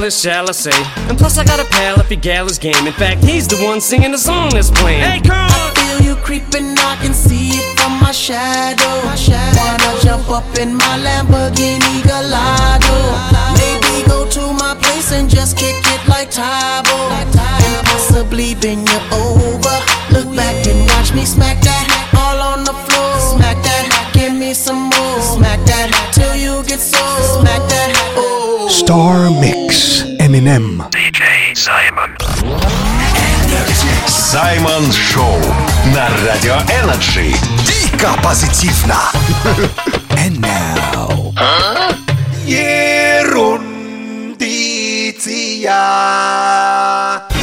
like 0.00 0.12
shall 0.12 0.48
I 0.48 0.52
say. 0.52 0.78
And 1.08 1.16
plus, 1.16 1.38
I 1.38 1.44
got 1.44 1.60
a 1.60 1.64
pal 1.64 2.00
if 2.00 2.08
he 2.08 2.16
gal 2.16 2.46
his 2.46 2.58
game. 2.58 2.86
In 2.86 2.92
fact, 2.92 3.22
he's 3.24 3.46
the 3.46 3.56
one 3.64 3.80
singing 3.80 4.12
the 4.12 4.18
song 4.18 4.50
that's 4.50 4.70
playing. 4.70 5.02
Hey, 5.02 5.20
girl! 5.20 5.34
I 5.36 5.72
feel 5.76 6.00
you 6.06 6.16
creeping, 6.16 6.76
I 6.78 6.96
can 7.02 7.14
see 7.14 7.50
it 7.50 7.78
from 7.78 8.00
my 8.00 8.12
shadow. 8.12 8.94
Wanna 9.58 10.00
jump 10.02 10.28
up 10.30 10.46
in 10.58 10.74
my 10.74 10.94
Lamborghini 11.04 12.02
Gallardo. 12.02 12.96
Maybe 13.60 14.06
go 14.08 14.28
to 14.28 14.52
my 14.52 14.74
place 14.80 15.12
and 15.12 15.28
just 15.28 15.56
kick 15.56 15.76
it 15.76 16.08
like 16.08 16.30
Tybo. 16.30 17.10
And 17.10 17.86
possibly 17.86 18.54
bend 18.54 18.88
you 18.88 19.00
over. 19.12 19.76
Look 20.12 20.34
back 20.36 20.66
and 20.66 20.80
watch 20.90 21.12
me 21.14 21.24
smack 21.24 21.60
that 21.62 21.86
all 22.16 22.40
on 22.40 22.64
the 22.64 22.72
floor. 22.72 23.12
Smack 23.36 23.62
that, 23.62 24.10
give 24.14 24.34
me 24.34 24.54
some 24.54 24.90
more. 24.90 25.20
Smack 25.20 25.60
that 25.66 25.90
till 26.12 26.34
you 26.36 26.62
get 26.64 26.80
so. 26.80 26.98
Smack 27.40 27.60
that. 27.68 27.73
Star 28.80 29.30
Mix. 29.30 30.04
Eminem. 30.18 30.82
Саймон 34.08 34.92
Шоу 34.92 35.38
на 35.94 36.08
Радио 36.26 36.56
Energy. 36.82 37.32
Дико 37.64 38.10
позитивно. 38.20 38.98
And 40.26 40.40
now. 40.40 41.32
Ерундиция. 42.44 43.64
Ерундиция– 45.64 47.30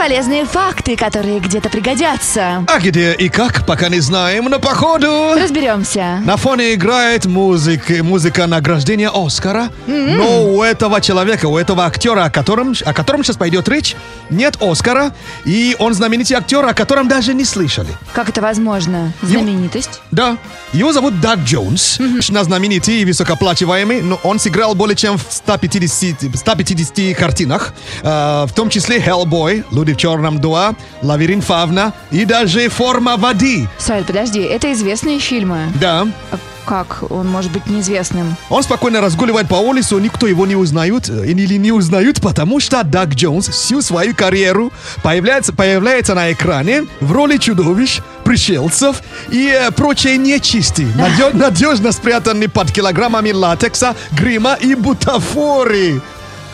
полезные 0.00 0.46
факты, 0.46 0.96
которые 0.96 1.40
где-то 1.40 1.68
пригодятся. 1.68 2.64
А 2.66 2.78
где 2.78 3.12
и 3.12 3.28
как, 3.28 3.66
пока 3.66 3.90
не 3.90 4.00
знаем, 4.00 4.46
но 4.46 4.58
походу... 4.58 5.34
Разберемся. 5.36 6.22
На 6.24 6.38
фоне 6.38 6.72
играет 6.72 7.26
музыка, 7.26 8.02
музыка 8.02 8.46
награждения 8.46 9.10
Оскара, 9.12 9.68
но 9.86 10.46
у 10.46 10.62
этого 10.62 11.02
человека, 11.02 11.48
у 11.48 11.58
этого 11.58 11.84
актера, 11.84 12.24
о 12.24 12.30
котором, 12.30 12.74
о 12.82 12.94
котором 12.94 13.22
сейчас 13.22 13.36
пойдет 13.36 13.68
речь, 13.68 13.94
нет 14.30 14.56
Оскара, 14.62 15.12
и 15.44 15.76
он 15.78 15.92
знаменитый 15.92 16.34
актер, 16.34 16.64
о 16.64 16.72
котором 16.72 17.06
даже 17.06 17.34
не 17.34 17.44
слышали. 17.44 17.90
Как 18.14 18.30
это 18.30 18.40
возможно? 18.40 19.12
Знаменитость? 19.20 20.00
Да, 20.12 20.38
его 20.72 20.94
зовут 20.94 21.20
Даг 21.20 21.40
Джонс, 21.40 21.98
на 22.30 22.42
знаменитый 22.44 23.02
и 23.02 23.04
высокооплачиваемый, 23.04 24.00
но 24.00 24.18
он 24.22 24.38
сыграл 24.38 24.74
более 24.74 24.96
чем 24.96 25.18
в 25.18 25.26
150, 25.28 26.34
150 26.36 27.14
картинах, 27.14 27.74
э, 28.00 28.46
в 28.48 28.52
том 28.54 28.70
числе 28.70 28.98
Hellboy, 28.98 29.66
Люди 29.70 29.89
в 29.92 29.96
черном 29.96 30.40
2, 30.40 30.74
Лавирин 31.02 31.40
Фавна 31.42 31.92
и 32.10 32.24
даже 32.24 32.68
Форма 32.68 33.16
воды. 33.16 33.68
Сайт, 33.78 34.06
подожди, 34.06 34.40
это 34.40 34.72
известные 34.72 35.18
фильмы. 35.18 35.72
Да, 35.80 36.06
А 36.30 36.38
Как 36.66 37.10
он 37.10 37.26
может 37.26 37.50
быть 37.50 37.66
неизвестным? 37.66 38.36
Он 38.48 38.62
спокойно 38.62 39.00
разгуливает 39.00 39.48
по 39.48 39.54
улице, 39.56 39.94
никто 39.96 40.26
его 40.28 40.46
не 40.46 40.54
узнает 40.56 41.08
э, 41.08 41.26
или 41.26 41.56
не 41.56 41.72
узнают, 41.72 42.20
потому 42.20 42.60
что 42.60 42.84
Даг 42.84 43.14
Джонс 43.14 43.48
всю 43.48 43.82
свою 43.82 44.14
карьеру 44.14 44.72
появляется, 45.02 45.52
появляется 45.52 46.14
на 46.14 46.30
экране 46.32 46.84
в 47.00 47.10
роли 47.12 47.38
чудовищ, 47.38 48.00
пришельцев 48.24 49.02
и 49.30 49.48
э, 49.48 49.70
прочей 49.72 50.16
нечисти, 50.18 50.86
надежно 51.32 51.90
спрятанный 51.92 52.48
под 52.48 52.70
килограммами 52.70 53.32
латекса, 53.32 53.96
грима 54.12 54.54
и 54.60 54.74
бутафории. 54.76 56.00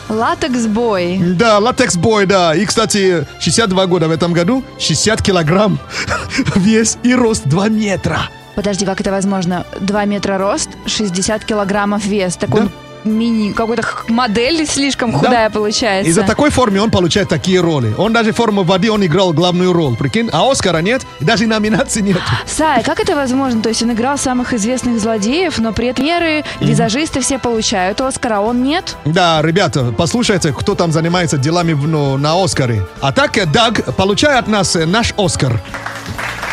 Латекс-бой. 0.09 1.19
Да, 1.37 1.59
латекс-бой, 1.59 2.25
да. 2.25 2.55
И, 2.55 2.65
кстати, 2.65 3.25
62 3.39 3.85
года 3.87 4.07
в 4.07 4.11
этом 4.11 4.33
году, 4.33 4.63
60 4.79 5.21
килограмм 5.21 5.79
вес 6.55 6.97
и 7.03 7.13
рост 7.13 7.43
2 7.45 7.69
метра. 7.69 8.29
Подожди, 8.55 8.85
как 8.85 9.01
это 9.01 9.11
возможно? 9.11 9.65
2 9.79 10.05
метра 10.05 10.37
рост, 10.37 10.69
60 10.85 11.45
килограммов 11.45 12.05
вес. 12.05 12.35
Так 12.37 12.55
он 12.55 12.71
мини, 13.09 13.53
какой-то 13.53 13.83
модель 14.07 14.65
слишком 14.67 15.13
худая 15.13 15.49
получается. 15.49 16.09
И 16.09 16.13
за 16.13 16.23
такой 16.23 16.49
форме 16.49 16.81
он 16.81 16.89
получает 16.91 17.29
такие 17.29 17.59
роли. 17.61 17.93
Он 17.97 18.13
даже 18.13 18.31
форму 18.31 18.63
воды, 18.63 18.91
он 18.91 19.05
играл 19.05 19.33
главную 19.33 19.73
роль, 19.73 19.95
прикинь. 19.95 20.29
А 20.31 20.49
Оскара 20.49 20.79
нет, 20.79 21.03
даже 21.19 21.45
номинации 21.45 22.01
нет. 22.01 22.21
Сай, 22.45 22.83
как 22.83 22.99
это 22.99 23.15
возможно? 23.15 23.61
То 23.61 23.69
есть 23.69 23.81
он 23.83 23.91
играл 23.91 24.17
самых 24.17 24.53
известных 24.53 24.99
злодеев, 24.99 25.57
но 25.59 25.73
при 25.73 25.87
этом 25.87 26.07
меры, 26.07 26.43
визажисты 26.59 27.19
все 27.21 27.37
получают 27.37 27.99
Оскара, 28.01 28.37
а 28.37 28.41
он 28.41 28.63
нет? 28.63 28.95
Да, 29.05 29.41
ребята, 29.41 29.93
послушайте, 29.97 30.53
кто 30.53 30.73
там 30.75 30.91
занимается 30.91 31.37
делами 31.37 31.73
ну, 31.73 32.17
на 32.17 32.41
Оскаре. 32.41 32.85
А 33.01 33.11
так, 33.11 33.37
э, 33.37 33.45
Даг, 33.45 33.95
получай 33.95 34.37
от 34.37 34.47
нас 34.47 34.75
э, 34.75 34.85
наш 34.85 35.13
Оскар. 35.17 35.59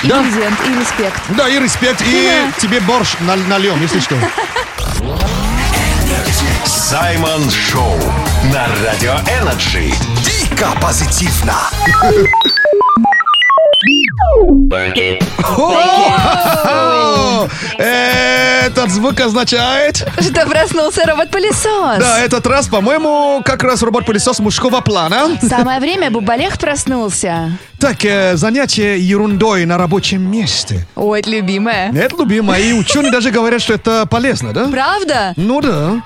И 0.02 0.08
Да. 0.08 0.22
презент, 0.22 0.58
и 0.66 0.80
респект. 0.80 1.22
Да, 1.36 1.48
и 1.48 1.58
респект, 1.58 2.02
и 2.02 2.30
тебе 2.60 2.80
борщ 2.80 3.14
наль- 3.20 3.46
нальем, 3.48 3.80
если 3.80 4.00
что. 4.00 4.16
Саймон 6.64 7.48
Шоу 7.50 7.96
на 8.52 8.66
Радио 8.84 9.14
Energy. 9.40 9.92
Дико 10.24 10.68
позитивно. 10.80 11.54
О, 16.66 17.48
Этот 17.78 18.90
звук 18.90 19.20
означает... 19.20 19.96
Что 20.20 20.46
проснулся 20.46 21.04
робот-пылесос? 21.06 21.98
Да, 21.98 22.20
этот 22.20 22.46
раз, 22.46 22.66
по-моему, 22.68 23.42
как 23.44 23.62
раз 23.62 23.82
робот-пылесос 23.82 24.38
мужского 24.40 24.80
плана. 24.80 25.38
Самое 25.42 25.80
время, 25.80 26.10
Бубалех 26.10 26.58
проснулся. 26.58 27.58
Так, 27.78 28.04
э, 28.04 28.36
занятие 28.36 28.98
ерундой 28.98 29.66
на 29.66 29.76
рабочем 29.76 30.22
месте. 30.30 30.86
Ой, 30.96 31.20
это 31.20 31.30
любимое. 31.30 31.92
Это 31.92 32.16
любимо, 32.16 32.58
и 32.58 32.72
ученые 32.72 33.12
даже 33.12 33.30
говорят, 33.30 33.60
что 33.60 33.74
это 33.74 34.06
полезно, 34.06 34.52
да? 34.52 34.68
Правда? 34.68 35.34
Ну 35.36 35.60
да. 35.60 36.02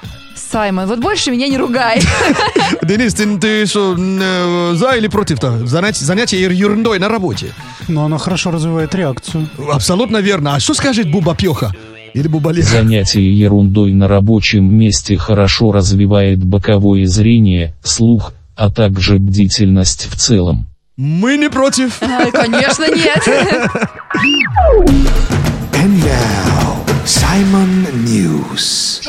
Саймон, 0.51 0.87
вот 0.87 1.01
больше 1.01 1.31
меня 1.31 1.49
не 1.49 1.59
ругай. 1.59 2.01
Денис, 2.83 3.15
ты, 3.15 3.39
ты 3.39 3.67
что, 3.67 3.97
э, 3.99 4.73
за 4.75 4.93
или 4.97 5.09
против-то? 5.09 5.67
Занятие, 5.67 6.05
занятие 6.05 6.41
ер- 6.41 6.53
ерундой 6.53 6.99
на 6.99 7.09
работе. 7.09 7.53
Но 7.89 8.05
она 8.05 8.19
хорошо 8.19 8.51
развивает 8.51 8.95
реакцию. 8.95 9.49
Абсолютно 9.73 10.19
верно. 10.19 10.55
А 10.55 10.61
что 10.61 10.75
скажет 10.75 11.11
Буба 11.11 11.35
Пьеха? 11.35 11.73
Или 12.15 12.29
Буба 12.29 12.53
Леха? 12.53 12.69
Занятие 12.69 13.31
ерундой 13.33 13.93
на 13.93 14.09
рабочем 14.09 14.75
месте 14.75 15.17
хорошо 15.19 15.73
развивает 15.73 16.43
боковое 16.43 17.07
зрение, 17.07 17.75
слух, 17.83 18.33
а 18.57 18.71
также 18.71 19.19
бдительность 19.19 20.09
в 20.11 20.17
целом. 20.17 20.67
Мы 20.97 21.37
не 21.37 21.51
против. 21.51 22.01
Конечно, 22.33 22.87
нет. 22.89 23.25
And 25.81 26.03
now, 26.03 26.88
Simon 27.09 27.91
News. 28.05 29.01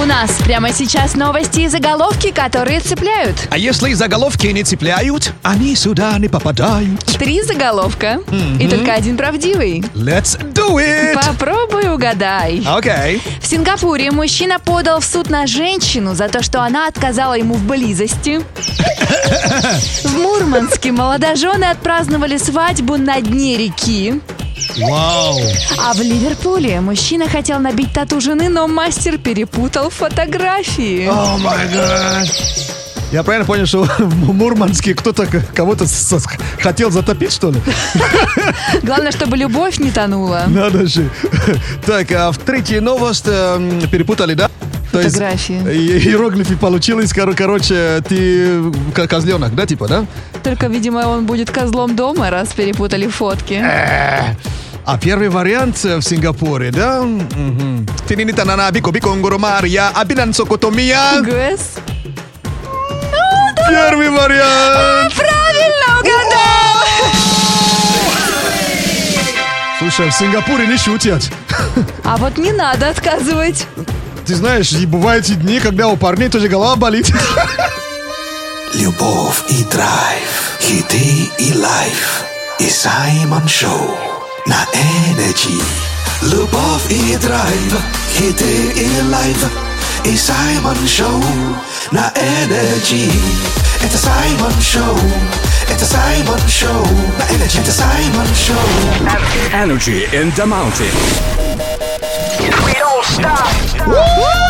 У 0.00 0.04
нас 0.04 0.30
прямо 0.44 0.72
сейчас 0.72 1.16
новости 1.16 1.62
и 1.62 1.68
заголовки, 1.68 2.30
которые 2.30 2.78
цепляют. 2.78 3.48
А 3.50 3.58
если 3.58 3.92
заголовки 3.94 4.46
не 4.46 4.62
цепляют, 4.62 5.32
они 5.42 5.74
сюда 5.74 6.16
не 6.16 6.28
попадают. 6.28 7.04
Три 7.18 7.42
заголовка 7.42 8.20
и 8.60 8.68
только 8.68 8.92
один 8.92 9.16
правдивый. 9.16 9.80
Let's 9.96 10.38
do 10.52 10.76
it! 10.76 11.14
Попробуй 11.14 11.92
угадай. 11.92 12.64
Окей. 12.64 13.20
В 13.40 13.46
Сингапуре 13.48 14.12
мужчина 14.12 14.60
подал 14.60 15.00
в 15.00 15.04
суд 15.04 15.30
на 15.30 15.48
женщину 15.48 16.14
за 16.14 16.28
то, 16.28 16.40
что 16.40 16.62
она 16.62 16.86
отказала 16.86 17.34
ему 17.34 17.54
в 17.54 17.64
близости. 17.64 18.40
В 20.04 20.18
Мурманске 20.18 20.92
молодожены 20.92 21.64
отпраздновали 21.64 22.36
свадьбу 22.36 22.96
на 22.96 23.20
дне 23.20 23.56
реки. 23.56 24.20
Вау. 24.78 25.40
А 25.78 25.92
в 25.94 26.00
Ливерпуле 26.00 26.80
мужчина 26.80 27.28
хотел 27.28 27.58
набить 27.58 27.92
тату 27.92 28.20
жены, 28.20 28.48
но 28.48 28.66
мастер 28.68 29.18
перепутал 29.18 29.90
фотографии. 29.90 31.06
О 31.06 31.38
май 31.38 31.68
гад. 31.68 32.28
Я 33.12 33.22
правильно 33.22 33.46
понял, 33.46 33.66
что 33.66 33.84
в 33.98 34.32
Мурманске 34.32 34.94
кто-то 34.94 35.26
кого-то 35.54 35.86
хотел 36.60 36.90
затопить, 36.90 37.32
что 37.32 37.50
ли? 37.50 37.60
Главное, 38.82 39.12
чтобы 39.12 39.36
любовь 39.36 39.78
не 39.78 39.92
тонула. 39.92 40.44
Надо 40.48 40.86
же. 40.86 41.08
Так, 41.86 42.10
а 42.12 42.32
в 42.32 42.38
третья 42.38 42.80
новость 42.80 43.26
эм, 43.28 43.80
перепутали, 43.88 44.34
да? 44.34 44.50
То 44.94 45.00
есть 45.00 45.16
Фотографии. 45.16 45.60
и- 45.74 45.98
иероглифы 46.08 46.56
получилось, 46.56 47.12
кор- 47.12 47.34
короче, 47.34 48.00
ты 48.08 48.72
ко- 48.94 49.08
козленок, 49.08 49.54
да, 49.54 49.66
типа, 49.66 49.88
да? 49.88 50.06
Только, 50.44 50.68
видимо, 50.68 50.98
он 51.08 51.26
будет 51.26 51.50
козлом 51.50 51.96
дома, 51.96 52.30
раз 52.30 52.52
перепутали 52.52 53.08
фотки. 53.08 53.60
А 54.86 54.98
первый 54.98 55.30
вариант 55.30 55.84
э, 55.84 55.96
в 55.96 56.02
Сингапуре, 56.02 56.70
да? 56.70 57.02
Мгм. 57.02 57.88
Тининита 58.08 58.44
нана 58.44 58.70
бико 58.70 58.90
бико 58.92 59.08
нгоро 59.14 59.38
Мария, 59.38 59.88
абинан 59.94 60.32
сокотомия. 60.32 61.20
ГС. 61.22 61.72
Первый 63.68 64.10
вариант. 64.10 65.12
Правильно 65.14 66.00
угадал! 66.00 66.84
Слушай, 69.78 70.10
в 70.10 70.14
Сингапуре 70.14 70.66
не 70.66 70.76
шутят. 70.78 71.30
А 72.04 72.16
вот 72.16 72.38
не 72.38 72.52
надо 72.52 72.88
отказывать. 72.90 73.66
Ты 74.26 74.36
знаешь, 74.36 74.72
и 74.72 74.86
бывают 74.86 75.28
и 75.28 75.34
дни, 75.34 75.60
когда 75.60 75.88
у 75.88 75.96
парней 75.96 76.30
тоже 76.30 76.48
голова 76.48 76.76
болит. 76.76 77.12
Любовь 78.72 79.42
и 79.48 79.62
драйв, 79.64 80.58
хиты 80.60 81.30
и 81.38 81.52
live. 81.54 82.24
И 82.58 82.70
Саймон 82.70 83.46
Шоу 83.46 83.98
на 84.46 84.66
Energy. 84.72 85.62
Любовь 86.22 86.90
и 86.90 87.16
драйв, 87.18 87.76
хиты 88.16 88.72
и 88.74 89.02
live. 89.10 89.36
И 90.04 90.16
Саймон 90.16 90.88
Шоу 90.88 91.22
на 91.90 92.10
Energy. 92.16 93.12
Это 93.82 93.98
Саймон 93.98 94.52
Шоу. 94.62 94.98
Это 95.68 95.84
Саймон 95.84 96.40
Шоу 96.48 96.86
на 97.18 97.24
Energy. 97.34 97.60
Это 97.60 97.72
Саймон 97.72 98.26
Шоу. 98.34 98.56
Energy 99.52 100.08
in 100.12 100.32
the 100.34 100.46
mountain. 100.46 101.44
don't 102.84 103.04
stop. 103.04 103.86
Woo! 103.86 104.43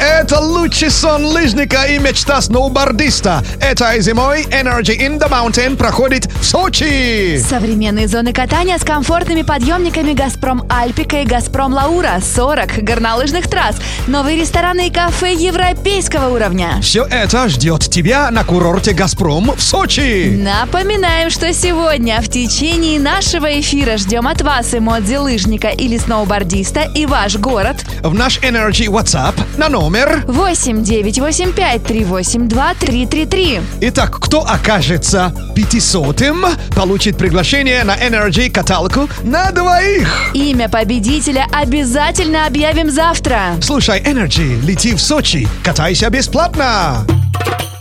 Это 0.00 0.40
лучший 0.40 0.90
сон 0.90 1.26
лыжника 1.26 1.84
и 1.84 1.98
мечта 1.98 2.40
сноубордиста. 2.40 3.44
Этой 3.60 4.00
зимой 4.00 4.44
Energy 4.44 4.98
in 4.98 5.18
the 5.18 5.28
Mountain 5.28 5.76
проходит 5.76 6.24
в 6.24 6.42
Сочи. 6.42 7.38
Современные 7.38 8.08
зоны 8.08 8.32
катания 8.32 8.78
с 8.78 8.82
комфортными 8.82 9.42
подъемниками 9.42 10.14
«Газпром 10.14 10.64
Альпика» 10.70 11.18
и 11.18 11.26
«Газпром 11.26 11.74
Лаура», 11.74 12.18
40 12.22 12.82
горнолыжных 12.82 13.46
трасс, 13.50 13.76
новые 14.06 14.40
рестораны 14.40 14.88
и 14.88 14.90
кафе 14.90 15.34
европейского 15.34 16.34
уровня. 16.34 16.78
Все 16.80 17.04
это 17.04 17.50
ждет 17.50 17.82
тебя 17.82 18.30
на 18.30 18.42
курорте 18.44 18.94
«Газпром» 18.94 19.52
в 19.54 19.60
Сочи. 19.60 20.34
Напоминаем, 20.34 21.28
что 21.28 21.52
сегодня 21.52 22.22
в 22.22 22.28
течение 22.28 22.98
нашего 22.98 23.60
эфира 23.60 23.98
ждем 23.98 24.26
от 24.26 24.40
вас 24.40 24.72
эмодзи 24.72 25.16
лыжника 25.16 25.68
или 25.68 25.98
сноубордиста 25.98 26.88
и 26.94 27.04
ваш 27.04 27.36
город 27.36 27.84
В 28.02 28.14
наш 28.14 28.38
Energy 28.38 28.86
WhatsApp 28.86 29.34
на 29.58 29.68
номер. 29.68 29.89
8 29.90 30.82
985 30.84 31.82
382 31.82 32.74
333. 32.74 33.60
Итак, 33.80 34.18
кто 34.20 34.42
окажется 34.42 35.34
пятисотым, 35.56 36.44
получит 36.76 37.16
приглашение 37.16 37.82
на 37.82 37.96
Energy 37.96 38.50
каталку 38.50 39.08
на 39.22 39.50
двоих. 39.50 40.30
Имя 40.32 40.68
победителя 40.68 41.46
обязательно 41.52 42.46
объявим 42.46 42.90
завтра. 42.90 43.56
Слушай 43.60 44.00
Energy, 44.00 44.60
лети 44.64 44.94
в 44.94 45.00
Сочи, 45.00 45.48
катайся 45.64 46.08
бесплатно. 46.08 47.04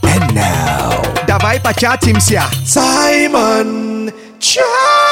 And 0.03 0.31
now, 0.33 1.25
давай 1.27 1.59
початимся. 1.59 2.43
Саймон 2.65 4.11
Чат. 4.39 5.08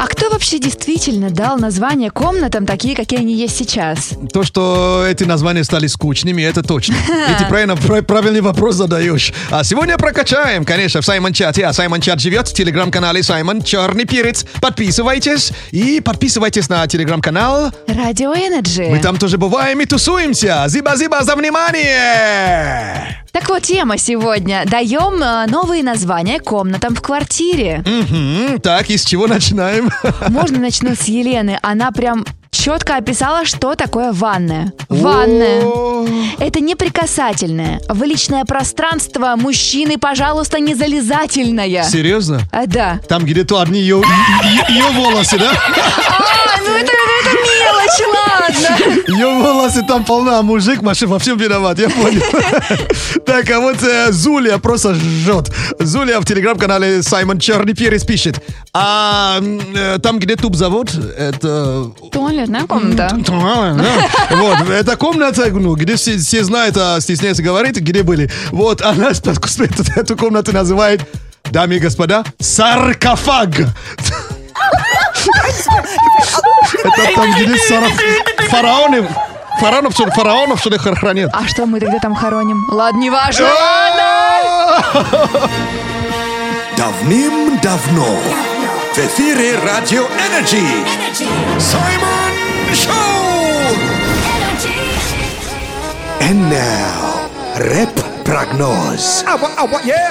А 0.00 0.06
кто 0.06 0.30
вообще 0.30 0.60
действительно 0.60 1.28
дал 1.30 1.58
название 1.58 2.10
комнатам 2.12 2.66
такие, 2.66 2.94
какие 2.94 3.18
они 3.18 3.34
есть 3.34 3.56
сейчас? 3.56 4.10
То, 4.32 4.44
что 4.44 5.04
эти 5.04 5.24
названия 5.24 5.64
стали 5.64 5.88
скучными, 5.88 6.40
это 6.40 6.62
точно. 6.62 6.94
И 7.30 7.34
ты 7.36 7.44
правильно, 7.48 7.74
пра- 7.76 8.02
правильный 8.02 8.40
вопрос 8.40 8.76
задаешь. 8.76 9.32
А 9.50 9.64
сегодня 9.64 9.98
прокачаем, 9.98 10.64
конечно, 10.64 11.00
в 11.00 11.04
Саймон 11.04 11.32
Чате. 11.32 11.66
А 11.66 11.72
Саймон 11.72 12.00
Чат 12.00 12.20
живет 12.20 12.46
в 12.46 12.54
телеграм-канале 12.54 13.24
Саймон 13.24 13.60
Черный 13.62 14.04
Перец. 14.04 14.46
Подписывайтесь. 14.60 15.50
И 15.72 16.00
подписывайтесь 16.00 16.68
на 16.68 16.86
телеграм-канал. 16.86 17.72
Радио 17.88 18.32
Energy. 18.34 18.86
Мы 18.88 19.00
там 19.00 19.16
тоже 19.16 19.36
бываем 19.36 19.80
и 19.80 19.84
тусуемся. 19.86 20.64
Зиба-зиба 20.68 21.24
за 21.24 21.34
внимание! 21.34 23.24
Так 23.32 23.48
вот, 23.50 23.62
тема 23.62 23.98
сегодня. 23.98 24.64
Даем 24.66 25.22
э, 25.22 25.46
новые 25.50 25.82
названия 25.84 26.40
комнатам 26.40 26.94
в 26.96 27.02
квартире. 27.02 27.84
Мгм. 27.86 28.60
Так, 28.60 28.88
и 28.90 28.96
с 28.96 29.04
чего 29.04 29.26
начинаем? 29.26 29.87
Можно 30.28 30.58
начну 30.58 30.94
с 30.94 31.04
Елены. 31.04 31.58
Она 31.62 31.90
прям 31.90 32.24
четко 32.50 32.96
описала, 32.96 33.44
что 33.44 33.74
такое 33.74 34.12
ванная. 34.12 34.72
Ванная. 34.88 35.62
Это 36.38 36.60
неприкасательное. 36.60 37.80
В 37.88 38.02
личное 38.02 38.44
пространство 38.44 39.34
мужчины, 39.36 39.98
пожалуйста, 39.98 40.58
не 40.58 40.74
залезательное. 40.74 41.84
Серьезно? 41.84 42.40
А, 42.52 42.66
да. 42.66 43.00
Там 43.08 43.24
где-то 43.24 43.60
одни 43.60 43.80
ее, 43.80 44.02
ее 44.68 44.90
волосы, 44.92 45.38
да? 45.38 45.50
А, 45.50 46.60
ну 46.66 46.76
это, 46.76 46.92
это 47.88 48.04
мелочь, 48.06 48.70
ладно. 48.70 49.02
Ее 49.08 49.26
волосы 49.26 49.82
там 49.86 50.04
полна, 50.04 50.38
а 50.38 50.42
мужик 50.42 50.82
вообще 50.82 51.06
во 51.06 51.18
всем 51.18 51.38
виноват, 51.38 51.78
я 51.78 51.88
понял. 51.88 52.22
Так, 53.24 53.50
а 53.50 53.60
вот 53.60 53.82
э, 53.82 54.10
Зулия 54.10 54.58
просто 54.58 54.94
жжет. 54.94 55.50
Зулия 55.78 56.20
в 56.20 56.24
телеграм-канале 56.24 57.02
Саймон 57.02 57.38
Черный 57.38 57.74
Перец 57.74 58.04
пишет. 58.04 58.42
А 58.72 59.40
э, 59.40 59.98
там, 60.02 60.18
где 60.18 60.36
туб 60.36 60.54
завод, 60.54 60.90
это... 60.94 61.90
Туалетная 62.10 62.66
комната. 62.66 63.16
Да. 63.26 63.76
Вот, 64.30 64.70
эта 64.70 64.96
комната, 64.96 65.46
ну, 65.50 65.74
где 65.74 65.96
все, 65.96 66.16
все 66.16 66.44
знают, 66.44 66.76
а 66.78 67.00
стесняются 67.00 67.42
говорить, 67.42 67.76
где 67.76 68.02
были. 68.02 68.30
Вот, 68.50 68.82
она 68.82 69.10
эту 69.10 70.16
комнату 70.16 70.52
называет, 70.52 71.02
дамы 71.50 71.76
и 71.76 71.78
господа, 71.78 72.24
саркофаг. 72.38 73.50
Это 76.84 77.14
там, 77.14 77.32
где 77.32 77.46
фараонов, 79.60 79.92
что 79.94 80.04
ли, 80.04 80.10
фараонов, 80.10 80.60
что 80.60 80.70
ли, 80.70 80.78
хранят. 80.78 81.30
А 81.32 81.46
что 81.46 81.66
мы 81.66 81.80
тогда 81.80 81.98
там 81.98 82.14
хороним? 82.14 82.64
Ладно, 82.70 82.98
не 82.98 83.10
важно. 83.10 83.46
Ладно. 83.46 84.82
Давным-давно 86.76 88.06
в 88.94 88.98
эфире 88.98 89.58
Радио 89.64 90.06
Energy 90.28 90.62
Саймон 91.58 92.32
Шоу! 92.74 93.18
And 96.20 96.50
now, 96.50 97.28
рэп-прогноз. 98.28 99.24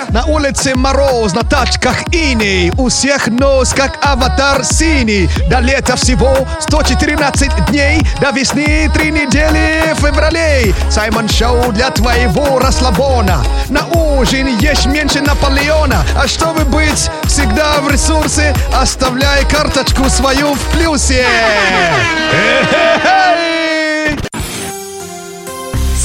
На 0.10 0.26
улице 0.26 0.76
мороз, 0.76 1.34
на 1.34 1.44
тачках 1.44 2.02
иней 2.12 2.72
У 2.78 2.90
всех 2.90 3.28
нос, 3.28 3.74
как 3.74 3.98
аватар 4.06 4.64
синий. 4.64 5.30
До 5.50 5.60
лета 5.60 5.96
всего 5.96 6.36
114 6.60 7.66
дней. 7.68 8.02
До 8.20 8.32
весны 8.32 8.90
3 8.94 9.12
недели 9.12 9.94
в 9.94 10.00
феврале 10.00 10.74
Саймон 10.90 11.30
Шоу 11.30 11.72
для 11.72 11.90
твоего 11.92 12.60
расслабона. 12.60 13.44
На 13.70 13.86
ужин 13.88 14.48
ешь 14.60 14.86
меньше 14.86 15.22
Наполеона. 15.22 16.04
А 16.16 16.28
чтобы 16.28 16.66
быть 16.66 17.10
всегда 17.26 17.80
в 17.82 17.90
ресурсе 17.90 18.56
Оставляй 18.74 19.46
карточку 19.46 20.10
свою 20.10 20.54
в 20.54 20.62
плюсе. 20.72 21.26
Эй! 22.34 23.57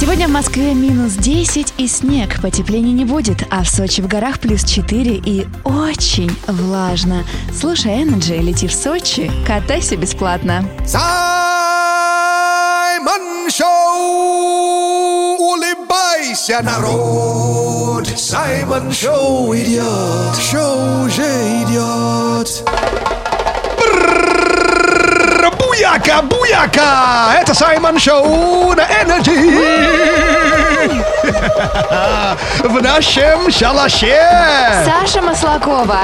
Сегодня 0.02 0.26
в 0.26 0.32
Москве 0.32 0.74
минус 0.74 1.12
10 1.12 1.74
и 1.78 1.86
снег. 1.86 2.42
Потепления 2.42 2.90
не 2.90 3.04
будет, 3.04 3.46
а 3.52 3.62
в 3.62 3.68
Сочи 3.68 4.00
в 4.00 4.08
горах 4.08 4.40
плюс 4.40 4.64
4 4.64 5.14
и 5.24 5.46
очень 5.62 6.36
влажно. 6.48 7.22
Слушай 7.56 8.02
Energy, 8.02 8.42
лети 8.42 8.66
в 8.66 8.74
Сочи, 8.74 9.30
катайся 9.46 9.96
бесплатно. 9.96 10.68
Саймон 10.84 11.08
Шоу! 13.48 15.36
Улыбайся, 15.38 16.62
народ! 16.64 18.08
Саймон 18.16 18.90
Шоу 18.90 19.54
идет! 19.54 20.36
Шоу 20.50 21.04
уже 21.04 21.22
идет! 21.62 22.64
Буяка, 25.72 26.20
буяка! 26.20 27.32
Это 27.40 27.54
Саймон 27.54 27.98
Шоу 27.98 28.74
на 28.74 28.82
Energy! 28.82 29.56
В 32.62 32.82
нашем 32.82 33.50
шалаше! 33.50 34.84
Саша 34.84 35.22
Маслакова. 35.22 36.00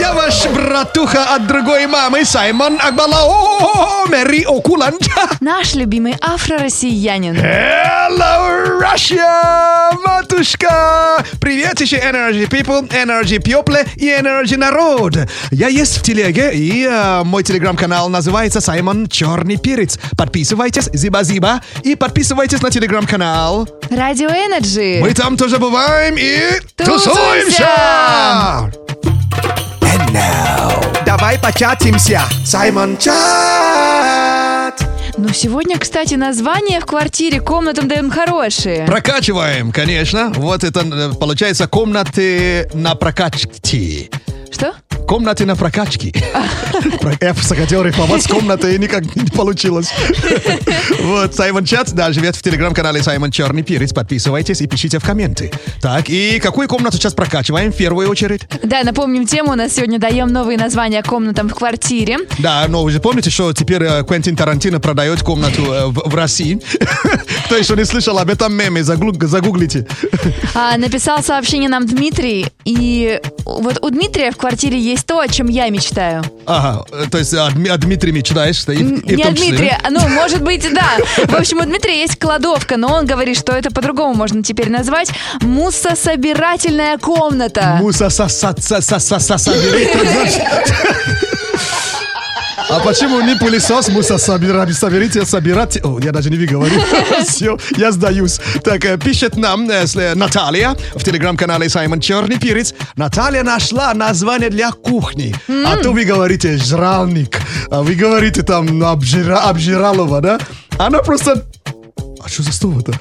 Я 0.00 0.12
ваш 0.12 0.46
братуха 0.48 1.34
от 1.34 1.46
другой 1.46 1.86
мамы 1.86 2.24
Саймон 2.24 2.78
Акбалао 2.80 4.06
Мэри 4.06 4.44
Окуланча. 4.44 5.28
Наш 5.40 5.74
любимый 5.74 6.16
афро-россиянин. 6.20 7.34
Hello, 7.36 8.80
Russia, 8.80 9.94
матушка! 10.04 11.24
Привет 11.40 11.80
еще 11.80 11.96
Energy 11.96 12.48
People, 12.48 12.88
Energy 12.90 13.38
People 13.38 13.86
и 13.96 14.08
Energy 14.08 14.56
Народ. 14.56 15.16
Я 15.50 15.68
есть 15.68 15.98
в 15.98 16.02
телеге, 16.02 16.52
и 16.54 16.84
э, 16.88 17.22
мой 17.24 17.42
телеграм-канал 17.42 18.08
называется 18.08 18.60
Саймон 18.60 19.08
Черный 19.08 19.56
Перец. 19.56 19.98
Подписывайтесь, 20.16 20.88
зиба-зиба, 20.92 21.60
и 21.82 21.96
подписывайтесь 21.96 22.62
на 22.62 22.70
телеграм-канал. 22.70 23.68
Радио 23.90 24.28
Energy. 24.28 25.00
Мы 25.02 25.12
там 25.14 25.36
тоже 25.36 25.58
бываем 25.58 26.16
и 26.18 26.60
Тусуемся! 26.76 27.08
тусуемся! 27.10 28.88
Now, 30.18 31.04
давай 31.04 31.38
початимся! 31.38 32.22
Саймон 32.44 32.96
Чат! 32.96 33.14
Ну, 35.16 35.28
сегодня, 35.32 35.78
кстати, 35.78 36.14
название 36.14 36.80
в 36.80 36.86
квартире 36.86 37.40
комнатам 37.40 37.86
даем 37.88 38.10
хорошие. 38.10 38.84
Прокачиваем, 38.86 39.70
конечно. 39.72 40.32
Вот 40.34 40.64
это 40.64 40.80
э, 40.80 41.12
получается 41.18 41.68
комнаты 41.68 42.68
на 42.74 42.94
прокачке. 42.94 44.10
Что? 44.50 44.74
комнаты 45.06 45.46
на 45.46 45.56
прокачке. 45.56 46.12
Про- 47.00 47.16
Я 47.22 47.32
просто 47.32 47.54
хотел 47.54 47.82
рифмовать 47.82 48.22
с 48.22 48.26
комнатой, 48.26 48.74
и 48.74 48.78
никак 48.78 49.04
не 49.16 49.24
получилось. 49.30 49.90
Вот, 51.00 51.34
Саймон 51.34 51.64
Чат, 51.64 51.92
да, 51.94 52.12
живет 52.12 52.36
в 52.36 52.42
телеграм-канале 52.42 53.02
Саймон 53.02 53.30
Черный 53.30 53.62
Перец. 53.62 53.94
Подписывайтесь 53.94 54.60
и 54.60 54.66
пишите 54.66 54.98
в 54.98 55.04
комменты. 55.04 55.50
Так, 55.80 56.10
и 56.10 56.38
какую 56.40 56.68
комнату 56.68 56.98
сейчас 56.98 57.14
прокачиваем 57.14 57.72
в 57.72 57.76
первую 57.76 58.10
очередь? 58.10 58.42
Да, 58.62 58.82
напомним 58.84 59.26
тему. 59.26 59.52
У 59.52 59.54
нас 59.54 59.72
сегодня 59.74 59.98
даем 59.98 60.28
новые 60.28 60.58
названия 60.58 61.02
комнатам 61.02 61.48
в 61.48 61.54
квартире. 61.54 62.18
Да, 62.38 62.66
но 62.68 62.82
вы 62.82 62.90
же 62.90 63.00
помните, 63.00 63.30
что 63.30 63.54
теперь 63.54 63.82
э, 63.82 64.04
Квентин 64.04 64.36
Тарантино 64.36 64.78
продает 64.78 65.22
комнату 65.22 65.72
э, 65.72 65.86
в, 65.86 66.10
в 66.10 66.14
России? 66.14 66.60
Кто 67.46 67.56
еще 67.56 67.76
не 67.76 67.84
слышал 67.86 68.18
об 68.18 68.28
этом 68.28 68.52
меме, 68.52 68.82
загуг- 68.82 69.24
загуглите. 69.24 69.86
А, 70.54 70.76
написал 70.76 71.22
сообщение 71.22 71.70
нам 71.70 71.86
Дмитрий. 71.86 72.46
И 72.66 73.18
вот 73.46 73.78
у 73.80 73.88
Дмитрия 73.88 74.32
в 74.32 74.36
квартире 74.38 74.80
есть 74.80 75.06
то, 75.06 75.20
о 75.20 75.28
чем 75.28 75.48
я 75.48 75.68
мечтаю. 75.68 76.22
Ага, 76.46 76.84
э, 76.90 77.04
то 77.10 77.18
есть 77.18 77.34
о, 77.34 77.46
о 77.46 77.78
Дмитрии 77.78 78.12
мечтаешь, 78.12 78.64
и, 78.68 78.72
и 78.72 79.16
не 79.16 79.24
Дмитрия, 79.24 79.78
да? 79.82 79.90
ну, 79.90 80.08
может 80.08 80.42
быть, 80.42 80.66
да. 80.72 80.96
В 81.26 81.34
общем, 81.34 81.58
у 81.58 81.64
Дмитрия 81.64 82.00
есть 82.00 82.18
кладовка, 82.18 82.76
но 82.76 82.94
он 82.94 83.06
говорит, 83.06 83.38
что 83.38 83.52
это 83.52 83.70
по-другому 83.70 84.14
можно 84.14 84.42
теперь 84.42 84.70
назвать. 84.70 85.10
Мусособирательная 85.42 86.98
комната. 86.98 87.78
Муса 87.80 88.08
А 92.70 92.80
почему 92.80 93.20
не 93.22 93.34
пылесос, 93.34 93.88
муса 93.88 94.16
собира- 94.18 94.70
соберите, 94.72 95.24
собирать? 95.24 95.78
О, 95.82 95.98
я 96.00 96.12
даже 96.12 96.28
не 96.30 96.36
выговорю. 96.36 96.80
Все, 97.26 97.56
я 97.78 97.92
сдаюсь. 97.92 98.38
Так, 98.62 98.84
э, 98.84 98.98
пишет 98.98 99.36
нам 99.36 99.68
э, 99.70 99.86
э, 99.94 100.14
Наталья 100.14 100.76
в 100.94 101.02
телеграм-канале 101.02 101.68
Саймон 101.70 102.00
Черный 102.00 102.38
Перец. 102.38 102.74
Наталья 102.96 103.42
нашла 103.42 103.94
название 103.94 104.50
для 104.50 104.70
кухни. 104.70 105.34
А 105.48 105.76
то 105.76 105.92
вы 105.92 106.04
говорите 106.04 106.58
жральник, 106.58 107.40
а 107.70 107.82
вы 107.82 107.94
говорите 107.94 108.42
там 108.42 108.82
обжира, 108.84 109.38
обжиралова, 109.38 110.20
да? 110.20 110.38
Она 110.78 110.98
просто... 110.98 111.46
А 112.22 112.28
что 112.28 112.42
за 112.42 112.52
слово-то? 112.52 112.92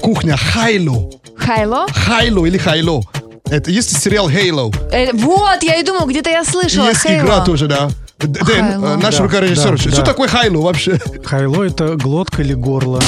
Кухня 0.00 0.36
Хайло. 0.36 1.10
Хайло? 1.36 1.86
Хайло 1.92 2.46
или 2.46 2.58
Хайло. 2.58 3.02
Это 3.50 3.72
есть 3.72 4.00
сериал 4.00 4.30
Halo. 4.30 4.72
Э, 4.92 5.10
вот, 5.12 5.62
я 5.64 5.74
и 5.80 5.82
думал, 5.82 6.06
где-то 6.06 6.30
я 6.30 6.44
слышала. 6.44 6.88
Есть 6.90 7.02
Хейло. 7.02 7.22
игра 7.24 7.40
тоже, 7.40 7.66
да. 7.66 7.90
Дэн, 8.22 8.44
Хайло. 8.44 8.86
э, 8.86 8.96
наш 8.96 9.16
Да, 9.16 9.22
рукорежиссер. 9.22 9.70
да, 9.70 9.76
что 9.76 9.90
да. 9.96 10.02
такое 10.02 10.28
Хайло 10.28 10.62
вообще? 10.62 10.98
Хайло 11.24 11.62
это 11.64 11.96
глотка 11.96 12.42
или 12.42 12.54
горло. 12.54 13.00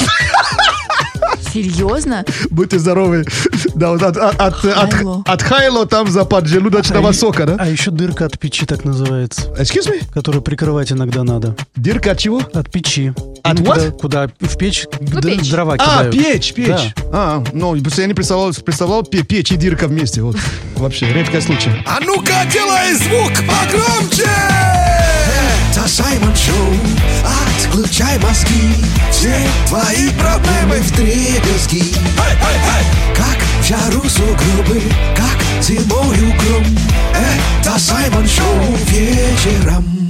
Серьезно? 1.53 2.25
Будьте 2.49 2.79
здоровы. 2.79 3.25
Да, 3.75 3.91
вот 3.91 4.01
от, 4.01 4.17
от, 4.17 4.41
от, 4.41 4.65
от, 4.65 4.93
Хайло. 4.93 5.23
от 5.25 5.41
Хайло 5.43 5.85
там 5.85 6.07
за 6.09 6.25
поджелудочного 6.25 7.11
и- 7.11 7.13
сока, 7.13 7.45
да? 7.45 7.57
А 7.59 7.67
еще 7.69 7.91
дырка 7.91 8.25
от 8.25 8.39
печи 8.39 8.65
так 8.65 8.83
называется. 8.85 9.41
Excuse 9.59 9.87
me? 9.87 10.01
Которую 10.11 10.41
прикрывать 10.41 10.91
иногда 10.91 11.23
надо. 11.23 11.55
Дырка 11.75 12.11
от 12.11 12.17
чего? 12.17 12.41
От 12.53 12.71
печи. 12.71 13.13
От 13.43 13.59
Ну, 13.59 13.65
what? 13.65 13.91
Куда, 13.91 14.27
куда 14.29 14.47
в 14.47 14.57
печь, 14.57 14.87
д- 14.99 15.21
печь. 15.21 15.51
дрова 15.51 15.75
А, 15.77 15.77
кидают. 16.05 16.11
печь, 16.15 16.53
печь. 16.53 16.93
Да. 16.95 17.09
А, 17.11 17.43
ну, 17.53 17.75
я 17.75 18.07
не 18.07 18.13
представлял, 18.15 18.51
представлял 18.53 19.03
пе- 19.03 19.21
печь 19.23 19.51
и 19.51 19.55
дырка 19.57 19.87
вместе. 19.87 20.23
Вот, 20.23 20.37
вообще, 20.77 21.11
редкий 21.13 21.39
случай. 21.41 21.69
А 21.85 21.99
ну-ка, 22.03 22.45
делай 22.51 22.95
звук 22.95 23.31
погромче! 23.47 24.27
Это 25.83 25.91
Саймон 25.91 26.33
Шоу, 26.33 26.73
отключай 27.57 28.17
мозги, 28.19 28.73
все 29.11 29.35
твои 29.67 30.11
проблемы 30.11 30.77
в 30.77 30.91
дребезги. 30.95 31.93
Как 33.13 33.37
в 33.59 33.67
жару 33.67 34.01
сугробы, 34.07 34.81
как 35.13 35.61
зимою 35.61 36.33
гром, 36.39 36.65
это 37.13 37.77
Саймон 37.77 38.25
Шоу 38.25 38.77
вечером. 38.85 40.09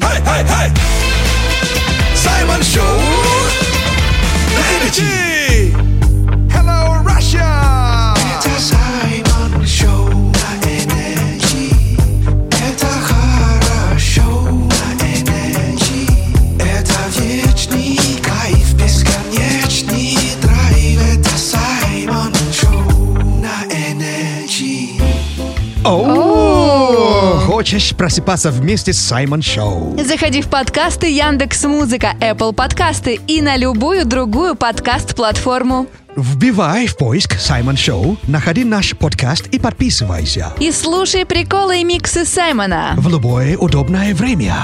Саймон 2.15 2.61
Шоу 2.61 3.01
на 4.53 4.61
Energy. 4.77 5.75
Hello, 6.51 7.01
Russia! 7.03 7.62
О, 25.85 27.41
хочешь 27.45 27.93
просыпаться 27.95 28.51
вместе 28.51 28.93
с 28.93 28.99
Саймон 28.99 29.41
Шоу? 29.41 29.97
Заходи 30.01 30.41
в 30.41 30.47
подкасты 30.47 31.09
Яндекс 31.09 31.65
Музыка, 31.65 32.15
Apple 32.21 32.53
подкасты 32.53 33.19
и 33.27 33.41
на 33.41 33.57
любую 33.57 34.05
другую 34.05 34.55
подкаст-платформу. 34.55 35.87
Вбивай 36.15 36.87
в 36.87 36.95
поиск 36.95 37.37
Саймон 37.37 37.75
Шоу, 37.75 38.17
находи 38.27 38.63
наш 38.63 38.95
подкаст 38.95 39.47
и 39.47 39.59
подписывайся. 39.59 40.53
И 40.59 40.71
слушай 40.71 41.25
приколы 41.25 41.81
и 41.81 41.83
миксы 41.83 42.23
Саймона. 42.23 42.93
В 42.95 43.09
любое 43.09 43.57
удобное 43.57 44.13
время. 44.13 44.55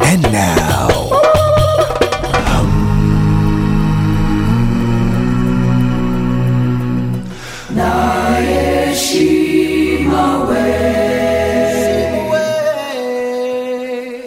And 0.00 0.22
now... 0.32 1.06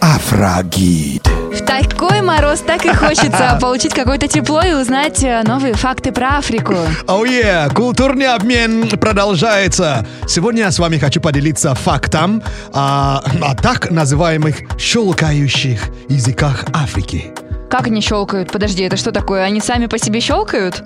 Афрагид. 0.01 1.27
В 1.27 1.65
такой 1.65 2.21
мороз 2.21 2.61
так 2.61 2.85
и 2.85 2.93
хочется 2.93 3.57
получить 3.61 3.93
какое-то 3.93 4.27
тепло 4.27 4.61
и 4.61 4.73
узнать 4.73 5.23
э, 5.23 5.41
новые 5.43 5.73
факты 5.73 6.11
про 6.11 6.37
Африку. 6.37 6.75
Оу 7.07 7.25
yeah, 7.25 7.73
культурный 7.73 8.27
обмен 8.27 8.87
продолжается. 8.89 10.05
Сегодня 10.27 10.61
я 10.63 10.71
с 10.71 10.79
вами 10.79 10.97
хочу 10.97 11.19
поделиться 11.19 11.75
фактом 11.75 12.41
о, 12.71 13.21
о 13.41 13.55
так 13.55 13.91
называемых 13.91 14.57
щелкающих 14.77 15.89
языках 16.07 16.65
Африки. 16.73 17.33
Как 17.69 17.87
они 17.87 18.01
щелкают? 18.01 18.51
Подожди, 18.51 18.83
это 18.83 18.97
что 18.97 19.11
такое? 19.11 19.43
Они 19.43 19.61
сами 19.61 19.85
по 19.85 19.97
себе 19.99 20.19
щелкают? 20.19 20.81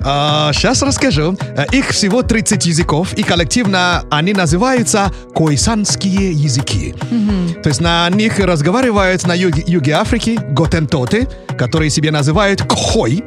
сейчас 0.54 0.82
расскажу. 0.82 1.38
Э, 1.56 1.66
Их 1.72 1.90
всего 1.90 2.22
30 2.24 2.66
языков, 2.66 3.14
и 3.14 3.24
коллективно 3.24 4.04
они 4.12 4.34
называются 4.34 5.12
койсанские 5.34 6.32
языки. 6.34 6.94
То 7.64 7.70
есть 7.70 7.80
на 7.82 8.10
них 8.10 8.38
разговаривают 8.40 9.26
на 9.26 9.34
юге, 9.34 9.64
юге 9.66 9.94
Африки 9.94 10.40
готентоты, 10.50 11.28
которые 11.58 11.90
себе 11.90 12.12
называют 12.12 12.62
кхой, 12.64 13.24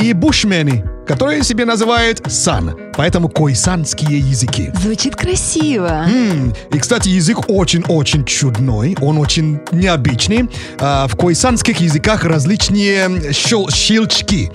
и 0.00 0.12
бушмены, 0.12 0.84
которые 1.06 1.42
себе 1.42 1.64
называют 1.64 2.22
сан. 2.30 2.76
Поэтому 2.96 3.28
койсанские 3.28 4.18
языки. 4.20 4.70
Звучит 4.82 5.16
красиво. 5.16 6.04
М, 6.06 6.52
И, 6.72 6.78
кстати, 6.78 7.08
язык 7.08 7.48
очень-очень 7.48 8.24
чудной, 8.24 8.96
он 9.00 9.18
очень 9.18 9.60
необычный. 9.72 10.48
А, 10.78 11.06
В 11.08 11.16
койсанских 11.16 11.80
языках 11.80 12.24
различные 12.24 13.32
щел- 13.32 13.70
щелчки. 13.70 14.50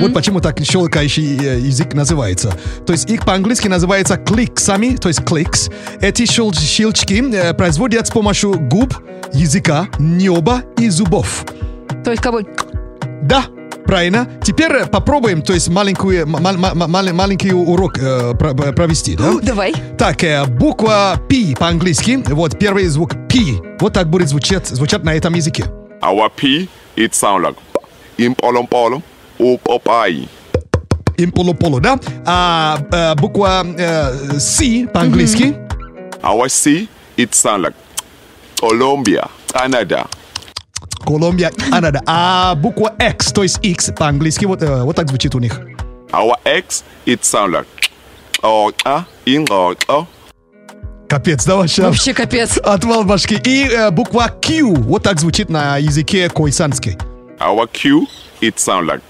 Вот 0.00 0.12
почему 0.14 0.40
так 0.40 0.58
щелкающий 0.60 1.38
э, 1.38 1.60
язык 1.60 1.94
называется. 1.94 2.52
То 2.86 2.92
есть 2.92 3.08
их 3.10 3.24
по-английски 3.24 3.68
называется 3.68 4.16
кликсами, 4.16 4.96
то 4.96 5.08
есть 5.08 5.24
кликс. 5.24 5.70
Эти 6.00 6.22
щел- 6.24 6.52
щелчки 6.54 7.22
э, 7.32 7.54
производят 7.54 8.06
с 8.06 8.10
помощью 8.10 8.58
губ, 8.58 8.94
языка, 9.32 9.88
неба 9.98 10.62
и 10.78 10.88
зубов. 10.90 11.44
То 12.04 12.10
есть 12.10 12.22
как 12.22 12.32
бы... 12.32 12.44
Да, 13.22 13.44
правильно. 13.84 14.26
Теперь 14.42 14.72
э, 14.72 14.86
попробуем, 14.86 15.42
то 15.42 15.52
есть 15.52 15.68
маленькую, 15.68 16.26
ма- 16.26 16.40
ма- 16.40 16.74
ма- 16.74 16.86
мал- 16.86 17.12
маленький 17.12 17.52
урок 17.52 17.98
э, 17.98 18.34
про- 18.34 18.54
провести, 18.72 19.16
да? 19.16 19.32
Давай. 19.42 19.74
Так, 19.98 20.22
э, 20.24 20.44
буква 20.46 21.20
P 21.28 21.54
по-английски. 21.58 22.22
Вот 22.28 22.58
первый 22.58 22.86
звук 22.86 23.10
P. 23.28 23.60
Вот 23.80 23.92
так 23.92 24.08
будет 24.08 24.28
звучать, 24.28 24.66
звучать 24.68 25.04
на 25.04 25.14
этом 25.14 25.34
языке. 25.34 25.64
Our 26.02 26.30
P, 26.34 26.68
it 26.96 27.12
sound 27.12 27.44
like 27.44 27.56
up 28.18 29.60
opai. 29.64 30.28
Имполо-поло, 31.16 31.80
да? 31.80 31.98
А 32.26 32.78
э, 32.90 33.14
буква 33.20 33.64
э, 33.76 34.38
C 34.38 34.86
по-английски. 34.92 35.54
Our 36.22 36.48
C, 36.48 36.88
it 37.16 37.30
sound 37.32 37.64
like 37.66 37.74
Colombia, 38.60 39.28
Canada. 39.52 40.06
Колумбия, 41.04 41.50
Канада. 41.50 42.02
А 42.06 42.54
буква 42.54 42.92
X, 42.98 43.32
то 43.32 43.42
есть 43.42 43.58
X 43.62 43.92
по-английски, 43.96 44.44
вот, 44.44 44.62
э, 44.62 44.82
вот 44.82 44.96
так 44.96 45.08
звучит 45.08 45.34
у 45.34 45.38
них. 45.38 45.60
Our 46.12 46.34
X, 46.44 46.84
it 47.06 47.20
sound 47.22 47.52
like 47.52 47.66
oh, 48.42 48.72
ah, 48.84 49.04
in 49.26 49.44
oh, 49.46 50.06
Капец, 51.08 51.44
да, 51.44 51.56
вообще? 51.56 51.82
Вообще 51.82 52.14
капец. 52.14 52.56
Отвал 52.58 53.02
башки. 53.04 53.36
И 53.42 53.68
э, 53.68 53.90
буква 53.90 54.28
Q, 54.28 54.74
вот 54.74 55.02
так 55.02 55.18
звучит 55.18 55.50
на 55.50 55.76
языке 55.76 56.28
койсанский. 56.28 56.96
Our 57.40 57.66
Q, 57.72 58.06
it 58.40 58.58
sound 58.58 58.86
like 58.86 59.00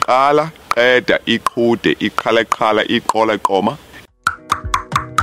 Kala, 0.00 0.52
Eda, 0.76 1.20
Ikude, 1.24 1.96
Ikala, 1.98 2.44
Kala, 2.44 2.82
Ikola, 2.82 3.38
Koma. 3.38 3.78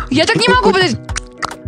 Я 0.10 0.26
так 0.26 0.36
не 0.36 0.48
могу, 0.48 0.72
подожди. 0.72 0.98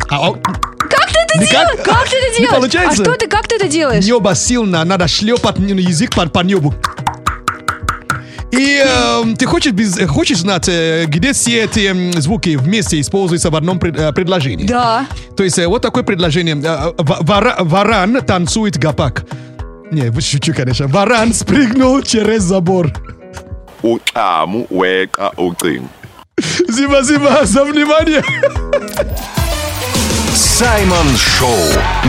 А, 0.08 0.32
Как 0.32 1.05
это 1.36 1.44
Никак? 1.44 1.66
делаешь? 1.68 1.84
Как 1.84 2.08
ты 2.08 2.16
это 2.16 2.30
Не 2.32 2.38
делаешь? 2.38 2.54
получается? 2.56 3.02
А 3.02 3.04
что 3.04 3.14
ты, 3.16 3.26
как 3.28 3.48
ты 3.48 3.56
это 3.56 3.68
делаешь? 3.68 4.04
Небо 4.04 4.34
сильно, 4.34 4.84
надо 4.84 5.08
шлепать 5.08 5.58
язык 5.58 6.14
по, 6.14 6.26
по 6.28 6.40
небу. 6.40 6.74
И 8.52 8.78
эм, 8.78 9.36
ты 9.36 9.44
хочешь, 9.46 9.72
без- 9.72 9.98
э, 9.98 10.06
хочешь 10.06 10.38
знать, 10.38 10.68
э, 10.68 11.04
где 11.06 11.32
все 11.32 11.64
эти 11.64 12.20
звуки 12.20 12.56
вместе 12.56 13.00
используются 13.00 13.50
в 13.50 13.56
одном 13.56 13.78
пред- 13.78 13.98
э, 13.98 14.12
предложении? 14.12 14.66
Да. 14.66 15.06
То 15.36 15.42
есть 15.42 15.58
э, 15.58 15.66
вот 15.66 15.82
такое 15.82 16.04
предложение. 16.04 16.54
Э, 16.56 16.92
ва- 16.96 17.18
вара- 17.20 17.56
Варан 17.60 18.22
танцует 18.24 18.78
гопак. 18.78 19.24
Не, 19.90 20.10
шучу, 20.20 20.54
конечно. 20.54 20.86
Варан 20.86 21.34
спрыгнул 21.34 22.02
через 22.02 22.42
забор. 22.44 22.92
Спасибо 26.40 27.44
за 27.44 27.64
внимание. 27.64 28.22
Саймон 30.36 31.16
Шоу 31.16 31.56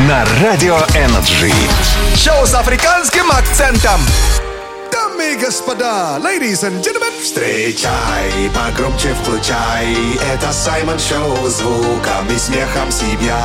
на 0.10 0.26
Радио 0.44 0.76
Energy. 0.96 1.54
Шоу 2.14 2.46
с 2.46 2.54
африканским 2.54 3.32
акцентом. 3.32 4.02
Дамы 4.92 5.32
и 5.32 5.38
господа, 5.38 6.20
ladies 6.22 6.62
and 6.62 6.84
gentlemen, 6.84 7.14
встречай, 7.24 8.52
погромче 8.54 9.16
включай. 9.24 9.96
Это 10.34 10.52
Саймон 10.52 11.00
Шоу, 11.00 11.48
звуком 11.48 12.28
и 12.30 12.38
смехом 12.38 12.92
себя 12.92 13.40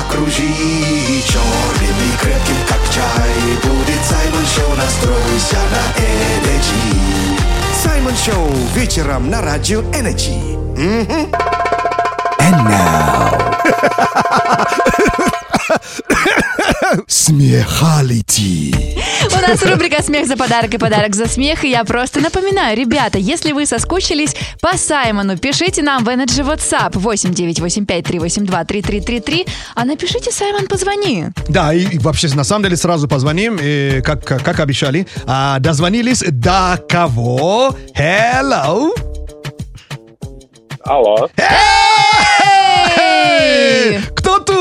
окружи. 0.00 0.54
Черным 1.26 1.96
и 1.98 2.16
крепким, 2.20 2.56
как 2.68 2.80
чай, 2.94 3.34
будет 3.64 4.04
Саймон 4.08 4.46
Шоу, 4.46 4.76
настройся 4.76 5.58
на 5.72 6.00
Energy. 6.00 7.40
Саймон 7.82 8.14
Шоу 8.16 8.52
вечером 8.76 9.30
на 9.30 9.42
радио. 9.42 9.82
Мгм. 9.82 11.32
And 12.38 12.68
now... 12.68 13.51
Смехалити. 17.06 18.74
У 19.26 19.48
нас 19.48 19.62
рубрика 19.62 20.02
«Смех 20.02 20.26
за 20.26 20.36
подарок» 20.36 20.74
и 20.74 20.78
«Подарок 20.78 21.14
за 21.14 21.26
смех». 21.26 21.64
И 21.64 21.70
я 21.70 21.84
просто 21.84 22.20
напоминаю, 22.20 22.76
ребята, 22.76 23.18
если 23.18 23.52
вы 23.52 23.66
соскучились 23.66 24.34
по 24.60 24.76
Саймону, 24.76 25.38
пишите 25.38 25.82
нам 25.82 26.04
в 26.04 26.08
Energy 26.08 26.44
WhatsApp 26.44 26.92
8985-382-3333, 26.92 29.48
а 29.74 29.84
напишите 29.84 30.30
«Саймон, 30.30 30.66
позвони». 30.66 31.26
Да, 31.48 31.72
и, 31.72 31.84
и 31.84 31.98
вообще, 31.98 32.28
на 32.34 32.44
самом 32.44 32.64
деле, 32.64 32.76
сразу 32.76 33.08
позвоним, 33.08 33.58
э, 33.60 34.02
как, 34.02 34.24
как, 34.24 34.42
как 34.42 34.60
обещали. 34.60 35.06
А, 35.26 35.58
дозвонились 35.58 36.20
до 36.20 36.78
кого? 36.88 37.74
Hello! 37.96 38.90
Алло. 40.84 41.28
Эй! 41.36 41.81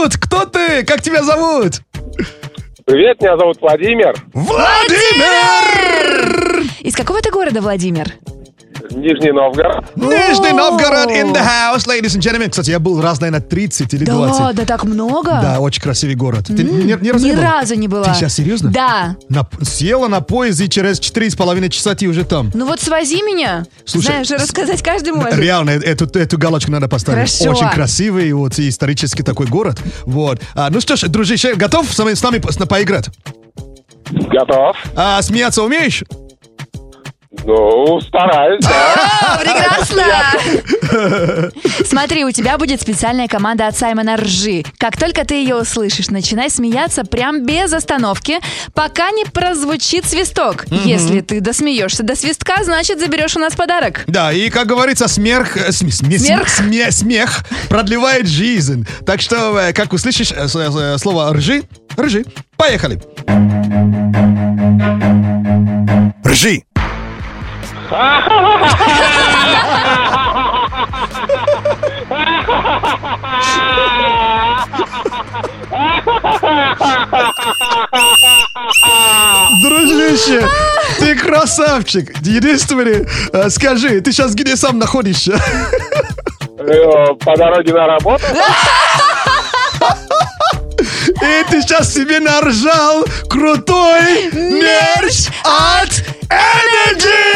Кто 0.01 0.09
тут? 0.09 0.17
Кто 0.17 0.45
ты? 0.45 0.83
Как 0.83 1.01
тебя 1.01 1.21
зовут? 1.21 1.81
Привет, 2.85 3.21
меня 3.21 3.37
зовут 3.37 3.61
Владимир. 3.61 4.15
Владимир! 4.33 5.43
Из 6.79 6.95
какого 6.95 7.21
ты 7.21 7.29
города, 7.29 7.61
Владимир? 7.61 8.07
Нижний 8.89 9.31
Новгород. 9.31 9.85
Нижний 9.95 10.51
Новгород 10.53 11.09
in 11.11 11.33
the 11.33 11.41
house, 11.41 11.85
ladies 11.87 12.15
and 12.15 12.21
gentlemen. 12.21 12.49
Кстати, 12.49 12.71
я 12.71 12.79
был 12.79 13.01
раз, 13.01 13.19
наверное, 13.21 13.41
30 13.41 13.93
или 13.93 14.05
20. 14.05 14.39
Да, 14.39 14.53
да 14.53 14.65
так 14.65 14.83
много. 14.83 15.31
Да, 15.41 15.59
очень 15.59 15.81
красивый 15.81 16.15
город. 16.15 16.45
Ты 16.47 16.53
ни, 16.63 16.83
ни 16.93 17.09
разу 17.09 17.25
Ни 17.25 17.29
не 17.29 17.35
была? 17.35 17.51
разу 17.51 17.75
не 17.75 17.87
была. 17.87 18.05
Ты 18.05 18.13
сейчас 18.15 18.33
серьезно? 18.33 18.71
Да. 18.71 19.15
На- 19.29 19.47
съела 19.61 20.07
на 20.07 20.21
поезд 20.21 20.61
и 20.61 20.69
через 20.69 20.99
4,5 20.99 21.69
часа 21.69 21.95
ты 21.95 22.07
уже 22.07 22.23
там. 22.23 22.51
Ну 22.53 22.65
вот 22.65 22.79
свози 22.79 23.21
меня. 23.21 23.65
Слушай, 23.85 24.07
Знаешь, 24.07 24.27
же 24.27 24.35
рассказать 24.35 24.81
каждый 24.81 25.13
может. 25.13 25.35
Реально, 25.35 25.71
э, 25.71 25.79
эту, 25.79 26.05
эту 26.17 26.37
галочку 26.37 26.71
надо 26.71 26.87
поставить. 26.87 27.31
Хорошо. 27.37 27.51
Очень 27.51 27.69
красивый, 27.73 28.31
вот, 28.33 28.57
и 28.59 28.69
исторический 28.69 29.23
такой 29.23 29.47
город. 29.47 29.79
Вот. 30.03 30.39
А, 30.55 30.69
ну 30.69 30.79
что 30.81 30.95
ж, 30.95 31.03
дружище, 31.07 31.55
готов 31.55 31.91
с 31.91 31.97
нами, 31.97 32.13
с 32.13 32.23
нами 32.23 32.39
по- 32.39 32.65
поиграть? 32.65 33.09
Готов. 34.11 34.75
А, 34.95 35.21
смеяться 35.21 35.63
умеешь? 35.63 36.03
Ну, 37.43 37.99
стараюсь, 38.01 38.63
да. 38.63 39.39
Прекрасно! 39.41 40.03
Смотри, 41.85 42.23
у 42.25 42.31
тебя 42.31 42.57
будет 42.57 42.81
специальная 42.81 43.27
команда 43.27 43.67
от 43.67 43.75
Саймона 43.77 44.15
Ржи. 44.17 44.63
Как 44.77 44.97
только 44.97 45.25
ты 45.25 45.35
ее 45.35 45.55
услышишь, 45.55 46.09
начинай 46.09 46.49
смеяться 46.49 47.03
прям 47.03 47.45
без 47.45 47.73
остановки, 47.73 48.37
пока 48.73 49.09
не 49.11 49.25
прозвучит 49.25 50.05
свисток. 50.05 50.65
Если 50.69 51.21
ты 51.21 51.41
досмеешься 51.41 52.03
до 52.03 52.15
свистка, 52.15 52.63
значит 52.63 52.99
заберешь 52.99 53.35
у 53.35 53.39
нас 53.39 53.55
подарок. 53.55 54.03
Да, 54.07 54.31
и 54.31 54.49
как 54.49 54.67
говорится, 54.67 55.07
смех, 55.07 55.57
э, 55.57 55.71
см- 55.71 55.91
сме- 55.95 56.19
Смех? 56.19 56.47
сме- 56.47 56.91
смех 56.91 57.39
продлевает 57.69 58.27
жизнь. 58.27 58.85
Так 59.05 59.21
что, 59.21 59.57
э, 59.59 59.73
как 59.73 59.93
услышишь 59.93 60.31
э, 60.31 60.47
слово 60.47 61.33
ржи, 61.33 61.63
ржи. 61.99 62.23
Поехали. 62.57 63.01
Ржи. 66.25 66.63
Дружище, 79.61 80.47
ты 80.99 81.15
красавчик. 81.15 82.11
Единственное, 82.21 83.05
э, 83.33 83.49
скажи, 83.49 83.99
ты 84.01 84.11
сейчас 84.11 84.33
где 84.33 84.55
сам 84.55 84.79
находишься? 84.79 85.33
Э, 86.57 87.13
По 87.15 87.35
дороге 87.37 87.73
на 87.73 87.85
работу. 87.87 88.23
И 90.79 91.45
ты 91.49 91.61
сейчас 91.61 91.93
себе 91.93 92.19
наржал 92.19 93.05
крутой 93.29 94.31
мерч 94.31 95.27
от 95.43 95.91
Energy! 96.29 97.31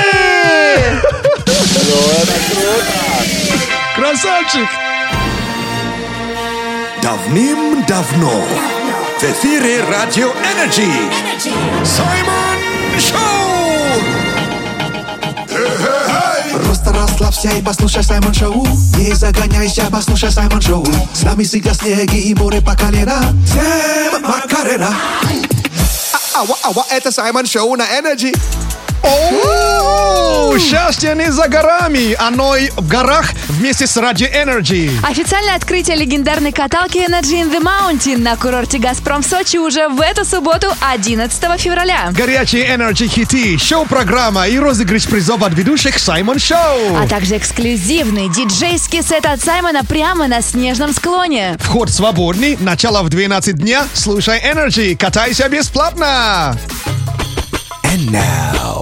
Ну. 1.88 2.36
Красавчик! 3.96 4.68
Давным-давно 7.02 8.44
в 9.20 9.24
эфире 9.24 9.84
Радио 9.90 10.32
Energy 10.32 10.92
Саймон 11.84 13.00
Шоу! 13.00 13.35
Расслабься 17.16 17.50
и 17.58 17.62
послушай 17.62 18.04
Саймон 18.04 18.34
Шоу. 18.34 18.68
Не 18.98 19.14
загоняйся, 19.14 19.88
послушай 19.90 20.32
Саймон 20.32 20.62
Шоу. 20.62 20.86
С 21.14 21.24
нами 21.24 21.44
всегда 21.44 21.74
снеги 21.74 22.18
и 22.18 22.36
море 22.36 22.62
по 22.62 22.76
колено. 22.76 23.22
Всем 23.46 24.22
Макарена. 24.22 24.94
А- 26.14 26.42
Ава, 26.42 26.58
ава, 26.64 26.86
это 26.90 27.12
Саймон 27.12 27.46
Шоу 27.46 27.76
на 27.78 27.86
О, 27.86 28.34
Счастье 30.60 31.14
не 31.16 31.32
за 31.32 31.48
горами, 31.48 32.16
оно 32.18 32.56
и 32.56 32.70
в 32.72 32.88
горах 32.88 33.32
вместе 33.50 33.86
с 33.86 33.98
Radio 33.98 34.32
Energy. 34.32 34.90
Официальное 35.08 35.56
открытие 35.56 35.96
легендарной 35.96 36.52
каталки 36.52 36.98
Energy 36.98 37.44
in 37.44 37.52
the 37.52 37.62
Mountain 37.62 38.18
на 38.18 38.36
курорте 38.36 38.80
«Газпром» 38.80 39.22
Сочи 39.22 39.58
уже 39.58 39.90
в 39.90 40.02
эту 40.02 40.26
субботу, 40.26 40.68
11 40.82 41.62
февраля. 41.62 42.10
Горячие 42.12 42.68
Energy 42.76 43.08
хиты, 43.08 43.58
шоу-программа 43.58 44.48
и 44.48 44.58
розыгрыш 44.58 45.08
призов 45.08 45.44
от 45.44 45.54
ведущих 45.54 46.00
Саймон 46.00 46.40
Шоу. 46.40 46.98
А 46.98 47.08
также 47.08 47.38
эксклюзивный 47.38 48.30
диджейский 48.30 49.04
сет 49.04 49.26
от 49.26 49.42
Саймона 49.42 49.84
прямо 49.84 50.28
на 50.28 50.42
снежном 50.42 50.94
склоне. 50.94 51.58
Вход 51.60 51.90
свободный, 51.90 52.58
начало 52.60 53.04
в 53.04 53.10
12 53.10 53.58
дня. 53.58 53.86
Слушай 53.94 54.42
Energy, 54.42 54.96
катайся 54.96 55.48
бесплатно. 55.48 56.58
And 57.84 58.12
now 58.12 58.75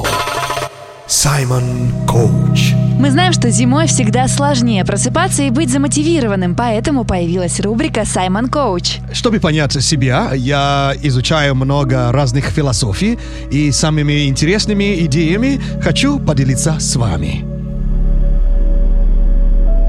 Саймон 1.06 1.92
Коуч 2.08 2.72
Мы 2.98 3.12
знаем, 3.12 3.34
что 3.34 3.50
зимой 3.50 3.88
всегда 3.88 4.30
сложнее 4.30 4.86
просыпаться 4.86 5.44
и 5.44 5.50
быть 5.50 5.70
замотивированным, 5.70 6.56
поэтому 6.56 7.04
появилась 7.04 7.60
рубрика 7.60 8.06
«Саймон 8.06 8.48
Коуч». 8.48 9.00
Чтобы 9.12 9.42
понять 9.42 9.74
себя, 9.84 10.32
я 10.34 10.94
изучаю 11.02 11.56
много 11.56 12.12
разных 12.14 12.46
философий 12.46 13.20
и 13.52 13.72
самыми 13.72 14.30
интересными 14.30 15.06
идеями 15.06 15.62
хочу 15.84 16.20
поделиться 16.20 16.80
с 16.80 16.96
вами. 16.96 17.46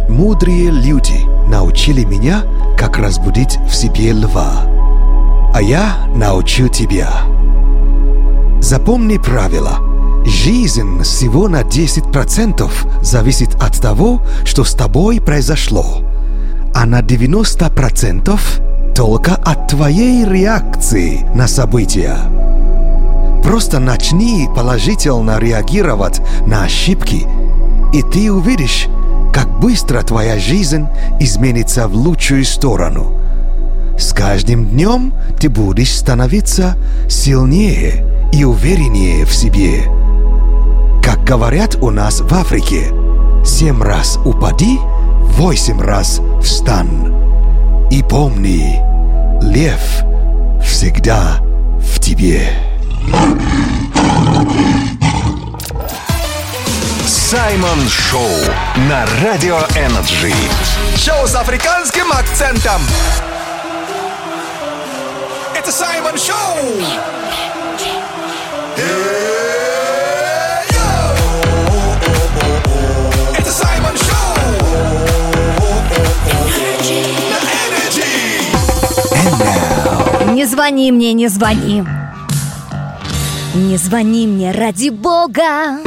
Мудрые 0.09 0.71
люди 0.73 1.25
научили 1.49 2.03
меня, 2.05 2.43
как 2.77 2.99
разбудить 2.99 3.57
в 3.69 3.75
себе 3.75 4.13
льва. 4.13 4.67
А 5.55 5.63
я 5.63 6.09
научу 6.17 6.69
тебя. 6.69 7.09
Запомни 8.61 9.19
правило. 9.19 9.94
Жизнь 10.25 11.03
всего 11.03 11.49
на 11.49 11.63
10% 11.63 12.71
зависит 13.03 13.55
от 13.57 13.81
того, 13.81 14.23
что 14.45 14.65
с 14.65 14.73
тобой 14.73 15.21
произошло. 15.21 16.03
А 16.75 16.87
на 16.87 17.01
90% 17.01 18.95
только 18.95 19.35
от 19.35 19.69
твоей 19.69 20.25
реакции 20.25 21.27
на 21.35 21.47
события. 21.47 22.17
Просто 23.43 23.79
начни 23.79 24.49
положительно 24.55 25.39
реагировать 25.39 26.21
на 26.47 26.65
ошибки, 26.65 27.27
и 27.93 28.03
ты 28.03 28.33
увидишь, 28.33 28.87
как 29.33 29.61
быстро 29.61 30.03
твоя 30.03 30.39
жизнь 30.39 30.87
изменится 31.21 31.87
в 31.87 31.95
лучшую 31.95 32.45
сторону. 32.45 33.21
С 33.99 34.13
каждым 34.13 34.67
днем 34.67 35.13
ты 35.39 35.49
будешь 35.49 35.95
становиться 35.95 36.77
сильнее 37.09 38.07
и 38.33 38.45
увереннее 38.45 39.27
в 39.27 39.35
себе. 39.35 39.85
Как 41.05 41.23
говорят 41.23 41.77
у 41.83 41.91
нас 41.91 42.23
в 42.23 42.35
Африке, 42.35 42.91
семь 43.45 43.83
раз 43.83 44.19
упади, 44.25 44.79
восемь 45.21 45.81
раз 45.81 46.23
встань. 46.43 47.13
И 47.91 48.03
помни, 48.03 48.81
лев 49.43 49.81
всегда 50.65 51.41
в 51.79 52.01
тебе. 52.01 52.49
Саймон 57.07 57.87
Шоу 57.87 58.31
на 58.89 59.05
Радио 59.23 59.59
Energy. 59.77 60.33
Шоу 60.97 61.27
с 61.27 61.35
африканским 61.35 62.11
акцентом. 62.13 62.81
Это 65.55 65.71
Саймон 65.71 66.17
Шоу. 66.17 66.35
Это 68.77 69.24
Не 80.45 80.51
звони 80.51 80.93
мне, 80.93 81.15
не 81.15 81.29
звони. 81.29 81.85
Не 83.55 83.79
звони 83.79 84.27
мне, 84.27 84.53
ради 84.53 84.91
бога. 84.91 85.79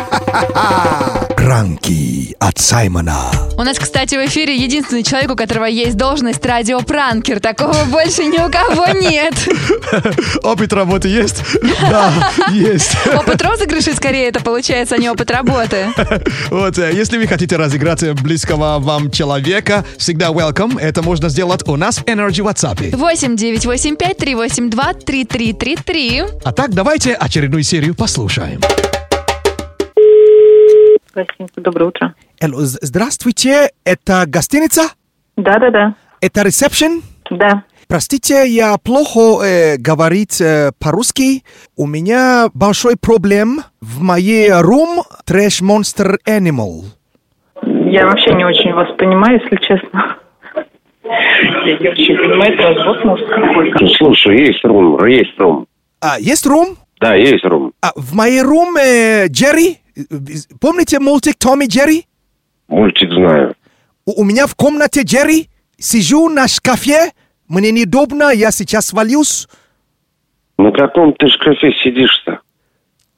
Пранки 1.36 2.36
от 2.40 2.58
Саймона. 2.58 3.37
У 3.60 3.64
нас, 3.64 3.80
кстати, 3.80 4.14
в 4.14 4.24
эфире 4.28 4.56
единственный 4.56 5.02
человек, 5.02 5.32
у 5.32 5.36
которого 5.36 5.66
есть 5.66 5.98
должность 5.98 6.46
радиопранкер. 6.46 7.40
Такого 7.40 7.86
больше 7.86 8.24
ни 8.26 8.38
у 8.38 8.52
кого 8.52 8.86
нет. 9.00 9.34
Опыт 10.44 10.72
работы 10.74 11.08
есть? 11.08 11.44
Да, 11.90 12.32
есть. 12.52 12.96
Опыт 13.16 13.42
розыгрышей 13.42 13.94
скорее 13.94 14.28
это 14.28 14.42
получается, 14.42 14.96
а 14.96 14.98
не 15.00 15.10
опыт 15.10 15.32
работы. 15.32 15.88
Вот, 16.52 16.78
э, 16.78 16.92
если 16.94 17.18
вы 17.18 17.26
хотите 17.26 17.56
разыграть 17.56 18.04
близкого 18.22 18.78
вам 18.78 19.10
человека, 19.10 19.84
всегда 19.98 20.28
welcome. 20.28 20.80
Это 20.80 21.02
можно 21.02 21.30
сделать 21.30 21.68
у 21.68 21.76
нас 21.78 21.98
в 21.98 22.04
Energy 22.04 22.44
WhatsApp. 22.46 22.96
8 22.96 23.36
9 23.36 23.66
8 23.66 23.96
5 23.96 24.18
3 24.18 24.36
8 24.36 24.70
2 24.70 24.94
3 24.94 25.26
3 25.26 25.54
3 25.54 25.76
3. 25.78 26.24
А 26.44 26.52
так 26.52 26.76
давайте 26.76 27.14
очередную 27.14 27.64
серию 27.64 27.96
послушаем. 27.96 28.62
Гостиница, 31.16 31.62
доброе 31.62 31.86
утро. 31.86 32.14
Алло, 32.40 32.58
здравствуйте, 32.62 33.72
это 33.84 34.26
гостиница? 34.28 34.92
Да-да-да. 35.38 35.96
Это 36.22 36.44
ресепшн? 36.44 37.02
Да. 37.32 37.64
Простите, 37.88 38.48
я 38.48 38.78
плохо 38.78 39.44
э, 39.44 39.78
говорит 39.78 40.40
э, 40.40 40.72
по-русски. 40.80 41.44
У 41.76 41.88
меня 41.88 42.50
большой 42.54 42.96
проблем 42.96 43.62
в 43.82 44.04
моей 44.04 44.52
рум 44.52 45.02
трэш 45.26 45.62
монстр 45.62 46.20
animal. 46.28 46.84
Я 47.90 48.06
вообще 48.06 48.36
не 48.36 48.46
очень 48.46 48.72
вас 48.74 48.90
понимаю, 48.98 49.42
если 49.42 49.56
честно. 49.66 50.18
Я 51.04 51.80
не 51.80 51.90
очень 51.90 52.18
понимаю, 52.18 52.54
это 52.54 52.64
развод 52.64 53.04
мозг 53.04 53.24
какой-то. 53.28 53.88
Слушай, 53.98 54.46
есть 54.46 54.64
рум, 54.64 55.04
есть 55.08 55.40
рум. 55.40 55.66
А, 56.02 56.20
есть 56.20 56.46
рум? 56.46 56.78
Да, 57.00 57.16
есть 57.16 57.44
рум. 57.46 57.72
А, 57.82 57.94
в 57.96 58.14
моей 58.14 58.44
рум 58.44 58.76
э, 58.78 59.28
Джерри? 59.28 59.78
Э, 59.96 60.02
Помните 60.62 61.00
мультик 61.00 61.36
Томми 61.40 61.66
Джерри? 61.66 62.06
Мультик 62.68 63.12
знаю. 63.12 63.56
У, 64.06 64.22
у 64.22 64.24
меня 64.24 64.48
в 64.48 64.56
комнате 64.56 65.02
Джерри. 65.04 65.50
Сижу 65.78 66.30
на 66.30 66.48
шкафе. 66.48 67.12
Мне 67.48 67.72
неудобно, 67.72 68.32
я 68.32 68.52
сейчас 68.52 68.88
свалюсь. 68.88 69.48
На 70.58 70.72
каком 70.72 71.14
ты 71.14 71.28
шкафе 71.28 71.72
сидишь-то? 71.84 72.40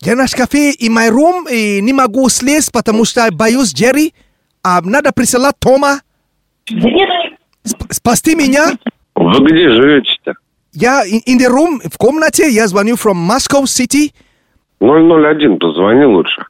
Я 0.01 0.15
на 0.15 0.27
шкафе 0.27 0.71
и 0.71 0.89
мой 0.89 1.09
рум, 1.09 1.47
и 1.49 1.81
не 1.81 1.93
могу 1.93 2.29
слезть, 2.29 2.71
потому 2.71 3.05
что 3.05 3.27
боюсь 3.31 3.73
Джерри. 3.73 4.13
А 4.63 4.81
надо 4.81 5.11
присылать 5.11 5.55
Тома. 5.59 6.01
Сп- 6.67 7.91
спасти 7.91 8.35
меня. 8.35 8.77
Вы 9.15 9.45
где 9.45 9.69
живете-то? 9.69 10.33
Я 10.73 11.03
in 11.07 11.37
the 11.39 11.47
room, 11.49 11.79
в 11.89 11.97
комнате, 11.97 12.49
я 12.49 12.67
звоню 12.67 12.95
from 12.95 13.15
Moscow 13.27 13.63
City. 13.63 14.11
001, 14.79 15.57
позвони 15.59 16.05
лучше. 16.05 16.45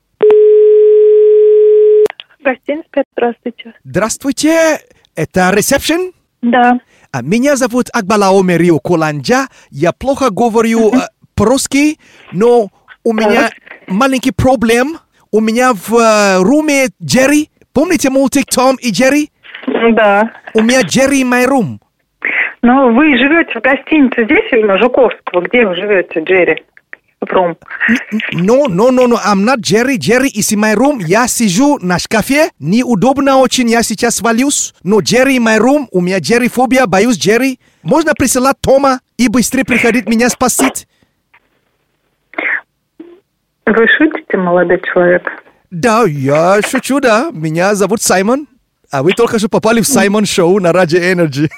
Гостиница, 2.43 3.03
здравствуйте. 3.13 3.73
Здравствуйте, 3.83 4.79
это 5.15 5.51
ресепшн? 5.53 6.13
Да. 6.41 6.79
А, 7.11 7.21
Меня 7.21 7.55
зовут 7.55 7.87
Акбалао 7.93 8.41
Мерио 8.43 8.79
Коланджа. 8.79 9.47
Я 9.71 9.91
плохо 9.91 10.29
говорю 10.29 10.93
э, 10.93 10.99
по-русски, 11.35 11.97
но 12.31 12.69
у 13.03 13.13
меня 13.13 13.49
маленький 13.87 14.31
проблем. 14.31 14.97
У 15.31 15.41
меня 15.41 15.73
в 15.73 15.93
э, 15.95 16.37
руме 16.41 16.87
Джерри. 17.03 17.49
Помните 17.73 18.09
мультик 18.09 18.45
Том 18.45 18.77
и 18.81 18.91
Джерри? 18.91 19.31
Да. 19.93 20.31
У 20.53 20.61
меня 20.61 20.81
Джерри 20.81 21.23
my 21.23 21.45
room. 21.45 21.79
Но 22.61 22.89
вы 22.93 23.17
живете 23.17 23.59
в 23.59 23.61
гостинице 23.61 24.23
здесь 24.25 24.51
или 24.51 24.63
на 24.63 24.77
Жуковского? 24.77 25.41
Где 25.41 25.65
вы 25.67 25.75
живете, 25.75 26.21
Джерри? 26.21 26.63
Рум. 27.21 27.57
No, 28.33 28.67
no, 28.67 28.91
no, 28.91 29.05
no, 29.05 29.17
I'm 29.17 29.43
not 29.43 29.59
Jerry. 29.59 29.97
Jerry 29.97 30.29
is 30.29 30.51
in 30.53 30.59
my 30.59 30.73
room. 30.73 30.99
Я 30.99 31.27
сижу 31.27 31.77
на 31.79 31.99
шкафе. 31.99 32.51
Неудобно 32.59 33.37
очень, 33.37 33.69
я 33.69 33.83
сейчас 33.83 34.15
свалюсь. 34.15 34.73
Но 34.83 34.99
Jerry 34.99 35.37
in 35.37 35.43
my 35.43 35.59
room. 35.59 35.87
У 35.91 36.01
меня 36.01 36.19
Jerry 36.19 36.49
фобия, 36.49 36.85
боюсь 36.85 37.17
Jerry. 37.17 37.59
Можно 37.83 38.13
присылать 38.13 38.59
Тома 38.61 39.01
и 39.17 39.27
быстрее 39.27 39.65
приходить 39.65 40.07
меня 40.07 40.29
спасить? 40.29 40.87
Вы 43.65 43.87
шутите, 43.87 44.37
молодой 44.37 44.81
человек? 44.91 45.29
Да, 45.69 46.03
я 46.05 46.59
шучу, 46.67 46.99
да. 46.99 47.29
Меня 47.31 47.75
зовут 47.75 48.01
Саймон. 48.01 48.47
А 48.91 49.03
вы 49.03 49.11
только 49.13 49.37
что 49.37 49.49
попали 49.49 49.81
в 49.81 49.87
Саймон 49.87 50.25
Шоу 50.25 50.59
на 50.59 50.73
Радио 50.73 50.99
Energy. 50.99 51.49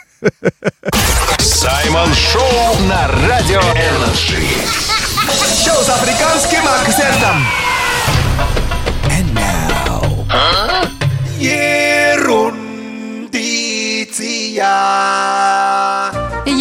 Саймон 1.39 2.13
Шоу 2.13 2.87
на 2.89 3.07
Радио 3.27 3.61
Energy. 3.61 5.00
Шоу 5.29 5.83
с 5.83 5.89
африканским 5.89 6.67
акцентом. 6.67 7.45
Ерундиция. 11.39 12.81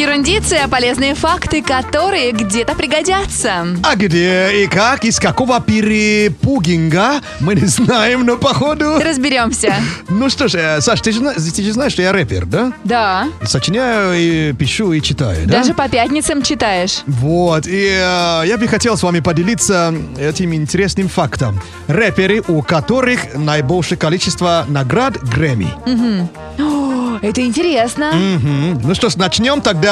Ерундиция, 0.01 0.67
полезные 0.67 1.15
факты, 1.15 1.61
которые 1.63 2.33
где-то 2.33 2.75
пригодятся. 2.75 3.67
А 3.83 3.97
где 3.97 4.63
и 4.63 4.67
как, 4.67 5.05
из 5.05 5.19
какого 5.21 5.61
перепугинга, 5.61 7.21
мы 7.39 7.55
не 7.55 7.67
знаем, 7.67 8.25
но 8.25 8.39
походу... 8.39 8.99
Разберемся. 8.99 9.75
Ну 10.09 10.29
что 10.31 10.49
ж, 10.49 10.55
э, 10.55 10.81
Саш, 10.81 11.01
ты 11.03 11.13
же, 11.13 11.21
ты 11.21 11.63
же 11.63 11.73
знаешь, 11.73 11.93
что 11.93 12.03
я 12.03 12.13
рэпер, 12.13 12.47
да? 12.47 12.73
Да. 12.85 13.29
Сочиняю 13.45 14.15
и 14.15 14.53
пишу 14.55 14.93
и 14.93 15.03
читаю, 15.03 15.47
да? 15.47 15.59
Даже 15.59 15.75
по 15.75 15.89
пятницам 15.89 16.43
читаешь. 16.43 17.03
Вот, 17.07 17.67
и 17.67 17.89
э, 17.89 18.43
я 18.47 18.57
бы 18.59 18.67
хотел 18.69 18.97
с 18.97 19.03
вами 19.03 19.21
поделиться 19.21 19.95
этим 20.19 20.55
интересным 20.55 21.09
фактом. 21.09 21.61
Рэперы, 21.89 22.43
у 22.49 22.63
которых 22.63 23.35
наибольшее 23.35 23.99
количество 23.99 24.65
наград 24.69 25.23
Грэмми. 25.23 25.73
Мгм. 25.87 26.29
О, 26.59 27.19
это 27.23 27.41
интересно. 27.43 28.13
Мгм. 28.13 28.81
Ну 28.83 28.95
что 28.95 29.09
ж, 29.11 29.17
начнем 29.17 29.61
тогда, 29.61 29.90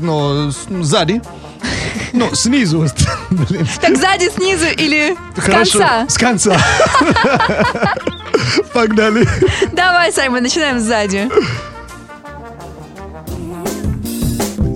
ну, 0.00 0.50
с- 0.50 0.66
сзади. 0.84 1.22
Ну, 2.12 2.34
снизу. 2.34 2.86
Так 3.80 3.96
сзади, 3.96 4.30
снизу 4.30 4.66
или 4.66 5.16
с 5.36 5.40
Хорошо, 5.40 5.78
конца? 5.78 6.06
С 6.08 6.18
конца. 6.18 6.56
Погнали. 8.72 9.26
Давай, 9.72 10.12
Саймон, 10.12 10.42
начинаем 10.42 10.80
сзади. 10.80 11.28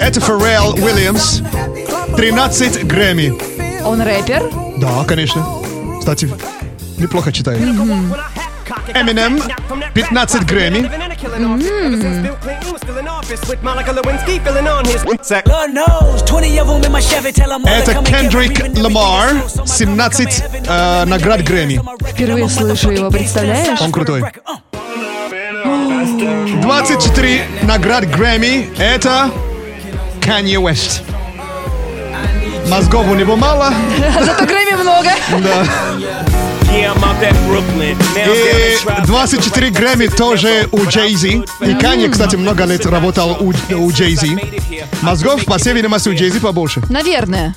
Это 0.01 0.21
Фаррелл 0.21 0.75
Уильямс. 0.75 1.41
13 2.17 2.85
Грэмми. 2.87 3.83
Он 3.85 4.01
рэпер? 4.01 4.43
Да, 4.79 5.05
конечно. 5.05 5.45
Кстати, 6.01 6.29
неплохо 6.99 7.33
читает. 7.33 7.61
Мгм. 7.61 8.15
Эминем, 8.95 9.43
15 9.95 10.47
Грэмми. 10.47 10.91
Это 17.67 17.95
Кендрик 18.05 18.79
Ламар, 18.79 19.31
17 19.67 20.45
э, 20.67 21.05
наград 21.05 21.43
Грэмми. 21.43 21.81
Впервые 22.11 22.49
слышу 22.49 22.91
его, 22.91 23.11
представляешь? 23.11 23.81
Он 23.81 23.93
крутой. 23.93 24.25
24 26.63 27.47
наград 27.63 28.09
Грэмми. 28.11 28.71
Это 28.79 29.31
Kanye 30.21 30.57
West. 30.57 31.03
Мозгов 32.69 33.07
у 33.09 33.15
него 33.15 33.37
мало. 33.37 33.73
Зато 34.25 34.45
Грэмми 34.47 34.83
много. 34.83 35.11
Да. 35.43 36.42
И 36.73 36.87
24 39.05 39.71
Грэмми 39.71 40.07
тоже 40.07 40.69
у 40.73 40.87
Джейзи. 40.87 41.45
И 41.61 41.75
Канье, 41.75 42.09
кстати, 42.09 42.37
много 42.37 42.65
лет 42.65 42.87
работал 42.87 43.37
у, 43.41 43.53
у 43.77 43.93
Джейзи. 43.93 44.39
Мозгов, 45.03 45.45
по 45.45 45.59
всей 45.59 45.75
видимости, 45.75 46.09
у 46.09 46.15
Джейзи 46.15 46.41
побольше. 46.41 46.83
Наверное. 46.89 47.55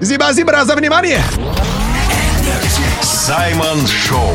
Зиба-зиба 0.00 0.64
за 0.64 0.74
внимание! 0.74 1.22
Саймон 3.02 3.86
Шоу 3.86 4.34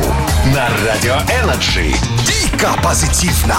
на 0.53 0.69
Радио 0.85 1.15
Energy. 1.41 1.93
Дико 2.25 2.73
позитивно. 2.83 3.57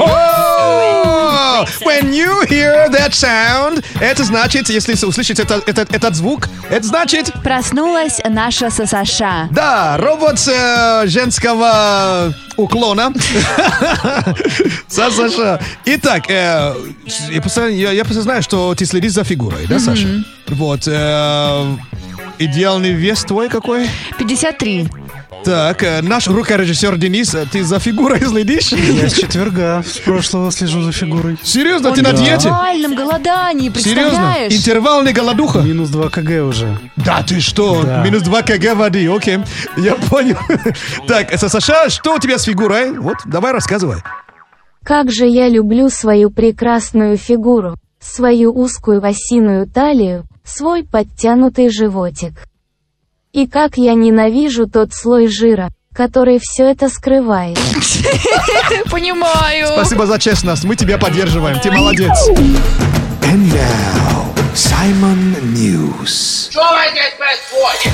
Oh, 0.00 1.64
when 1.84 2.12
you 2.12 2.42
hear 2.48 2.88
that 2.90 3.12
sound, 3.14 3.84
это 4.00 4.24
значит, 4.24 4.68
если 4.68 4.94
услышать 5.06 5.38
это- 5.38 5.62
этот, 5.66 5.94
этот 5.94 6.14
звук, 6.16 6.48
это 6.68 6.86
значит... 6.86 7.32
Проснулась 7.44 8.20
наша 8.28 8.70
СССР. 8.70 9.48
Да, 9.50 9.96
робот 9.98 10.40
э, 10.48 11.04
женского 11.06 12.34
уклона. 12.56 13.12
Саша. 14.88 15.60
Итак, 15.84 16.28
э, 16.28 16.74
я, 17.30 17.40
просто, 17.40 17.68
я, 17.68 17.92
я 17.92 18.04
просто 18.04 18.22
знаю, 18.22 18.42
что 18.42 18.74
ты 18.74 18.84
следишь 18.84 19.12
за 19.12 19.24
фигурой, 19.24 19.66
да, 19.68 19.78
Саша? 19.78 20.24
Вот. 20.48 20.82
э, 20.86 21.76
идеальный 22.38 22.92
вес 22.92 23.22
твой 23.24 23.48
какой? 23.48 23.88
53. 24.18 24.88
Так, 25.44 25.82
э, 25.82 26.02
наш 26.02 26.28
рукорежиссер 26.28 26.96
Денис, 26.98 27.34
э, 27.34 27.46
ты 27.50 27.64
за 27.64 27.80
фигурой 27.80 28.20
следишь? 28.24 28.70
Я 28.72 29.08
с 29.08 29.14
четверга, 29.14 29.82
с 29.84 29.98
прошлого 29.98 30.52
слежу 30.52 30.82
за 30.82 30.92
фигурой. 30.92 31.36
Серьезно, 31.42 31.88
Он 31.88 31.94
ты 31.96 32.02
на 32.02 32.10
в 32.12 32.14
диете? 32.14 32.48
реальном 32.48 32.94
голодании, 32.94 33.68
Серьезно? 33.70 34.02
представляешь? 34.10 34.52
Интервальный 34.54 35.12
голодуха? 35.12 35.58
Минус 35.60 35.88
2 35.90 36.10
кг 36.10 36.42
уже. 36.44 36.78
Да 36.96 37.22
ты 37.24 37.40
что? 37.40 37.82
Да. 37.82 38.04
Минус 38.04 38.22
2 38.22 38.42
кг 38.42 38.74
воды, 38.76 39.08
окей. 39.12 39.38
Я 39.76 39.94
понял. 39.96 40.38
Так, 41.08 41.32
Са- 41.32 41.48
Саша, 41.48 41.90
что 41.90 42.14
у 42.14 42.18
тебя 42.20 42.38
с 42.38 42.44
фигурой? 42.44 42.92
Вот, 42.98 43.16
давай 43.24 43.52
рассказывай. 43.52 43.96
Как 44.84 45.10
же 45.10 45.26
я 45.26 45.48
люблю 45.48 45.88
свою 45.90 46.30
прекрасную 46.30 47.16
фигуру, 47.16 47.74
свою 48.00 48.52
узкую 48.52 49.04
осиную 49.04 49.66
талию, 49.66 50.24
свой 50.44 50.84
подтянутый 50.84 51.68
животик. 51.70 52.32
И 53.32 53.46
как 53.46 53.78
я 53.78 53.94
ненавижу 53.94 54.66
тот 54.66 54.92
слой 54.92 55.26
жира, 55.26 55.70
который 55.94 56.38
все 56.38 56.70
это 56.70 56.90
скрывает. 56.90 57.58
Понимаю. 58.90 59.68
Спасибо 59.68 60.04
за 60.04 60.18
честность, 60.18 60.64
мы 60.64 60.76
тебя 60.76 60.98
поддерживаем, 60.98 61.58
ты 61.58 61.70
молодец. 61.70 62.12
And 63.22 63.50
now, 63.50 64.21
Simon 64.54 65.40
News. 65.54 66.50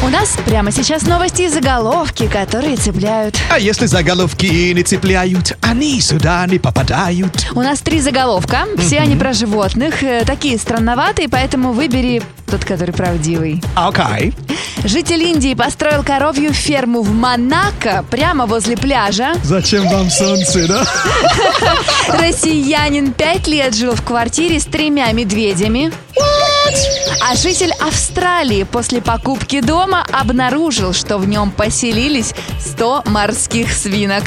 У 0.02 0.08
нас 0.08 0.36
прямо 0.44 0.72
сейчас 0.72 1.02
новости 1.02 1.42
и 1.42 1.48
заголовки, 1.48 2.26
которые 2.26 2.76
цепляют. 2.76 3.36
А 3.48 3.60
если 3.60 3.86
заголовки 3.86 4.72
не 4.72 4.82
цепляют, 4.82 5.56
они 5.62 6.00
сюда 6.00 6.44
не 6.46 6.58
попадают. 6.58 7.46
У 7.54 7.60
нас 7.60 7.80
три 7.80 8.00
заголовка, 8.00 8.66
все 8.76 8.98
они 8.98 9.14
про 9.14 9.34
животных, 9.34 10.02
э, 10.02 10.24
такие 10.24 10.58
странноватые, 10.58 11.28
поэтому 11.28 11.72
выбери 11.72 12.22
тот, 12.50 12.64
который 12.64 12.92
правдивый. 12.92 13.62
Окей. 13.76 14.34
Житель 14.82 15.22
Индии 15.22 15.54
построил 15.54 16.02
коровью 16.02 16.52
ферму 16.52 17.02
в 17.02 17.12
Монако, 17.12 18.04
прямо 18.10 18.46
возле 18.46 18.76
пляжа. 18.76 19.34
Зачем 19.44 19.88
вам 19.88 20.10
солнце, 20.10 20.66
да? 20.66 20.86
Россиянин 22.20 23.12
пять 23.12 23.46
лет 23.46 23.76
жил 23.76 23.94
в 23.94 24.02
квартире 24.02 24.58
с 24.58 24.64
тремя 24.64 25.12
медведями. 25.12 25.92
А 27.20 27.34
житель 27.34 27.72
Австралии 27.80 28.62
после 28.64 29.02
покупки 29.02 29.60
дома 29.60 30.04
обнаружил, 30.12 30.92
что 30.94 31.18
в 31.18 31.28
нем 31.28 31.50
поселились 31.50 32.34
100 32.60 33.02
морских 33.06 33.72
свинок. 33.72 34.24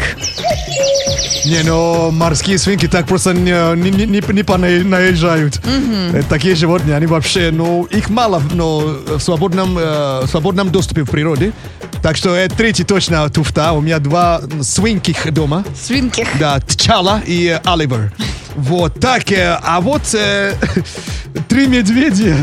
Не, 1.46 1.64
ну 1.64 2.12
морские 2.12 2.58
свинки 2.60 2.88
так 2.88 3.08
просто 3.08 3.34
не, 3.34 3.76
не, 3.76 3.90
не, 4.06 4.06
не- 4.06 4.44
понаезжают. 4.44 5.60
Мгм. 5.66 6.16
Э, 6.16 6.24
Такие 6.30 6.56
животные, 6.56 6.96
они 6.96 7.08
вообще, 7.08 7.50
ну, 7.52 7.86
их 7.86 8.10
мало 8.10 8.42
но 8.54 8.80
в 9.08 9.20
свободном, 9.20 9.78
э, 9.80 10.22
в 10.26 10.28
свободном 10.28 10.70
доступе 10.70 11.02
в 11.04 11.10
природе. 11.10 11.54
Так 12.02 12.18
что 12.18 12.36
это 12.36 12.56
третий 12.56 12.84
точно 12.84 13.30
туфта. 13.30 13.74
У 13.74 13.82
меня 13.82 14.00
два 14.00 14.42
свинких 14.62 15.32
дома. 15.32 15.64
Свинких. 15.80 16.28
Да, 16.40 16.60
Тчала 16.60 17.22
и 17.26 17.46
э, 17.48 17.62
Оливер. 17.64 18.12
Вот 18.56 19.00
так. 19.00 19.32
э, 19.32 19.58
А 19.64 19.80
вот 19.82 20.02
э, 20.16 20.54
три 21.48 21.68
медведя. 21.68 22.36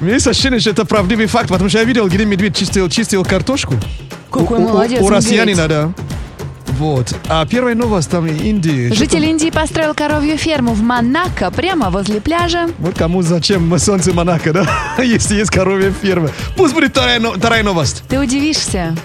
У 0.00 0.04
меня 0.04 0.14
есть 0.14 0.26
ощущение, 0.26 0.58
что 0.58 0.70
это 0.70 0.84
правдивый 0.86 1.26
факт, 1.26 1.48
потому 1.48 1.68
что 1.68 1.78
я 1.78 1.84
видел, 1.84 2.08
где 2.08 2.24
медведь 2.24 2.56
чистил, 2.56 2.88
чистил 2.88 3.24
картошку. 3.24 3.74
Какой 4.30 4.58
У- 4.58 4.62
у- 4.62 4.68
молодец, 4.68 5.00
У, 5.00 5.04
медведь. 5.04 5.16
россиянина, 5.18 5.68
да. 5.68 5.92
Вот. 6.78 7.14
А 7.28 7.46
первая 7.46 7.74
новость 7.74 8.10
там 8.10 8.26
Индии. 8.26 8.92
Житель? 8.92 9.24
Индии 9.24 9.50
построил 9.50 9.94
коровью 9.94 10.36
ферму 10.36 10.72
в 10.72 10.82
Монако, 10.82 11.50
прямо 11.50 11.90
возле 11.90 12.20
пляжа. 12.20 12.68
Вот 12.78 12.96
кому 12.96 13.22
зачем 13.22 13.78
солнце 13.78 14.12
Монако, 14.12 14.52
да? 14.52 14.66
Если 15.02 15.36
есть 15.36 15.50
коровья 15.50 15.92
ферма. 16.02 16.30
Пусть 16.56 16.74
будет 16.74 16.90
вторая, 16.90 17.20
вторая 17.20 17.62
новость. 17.62 18.02
Ты 18.08 18.18
удивишься. 18.18 18.96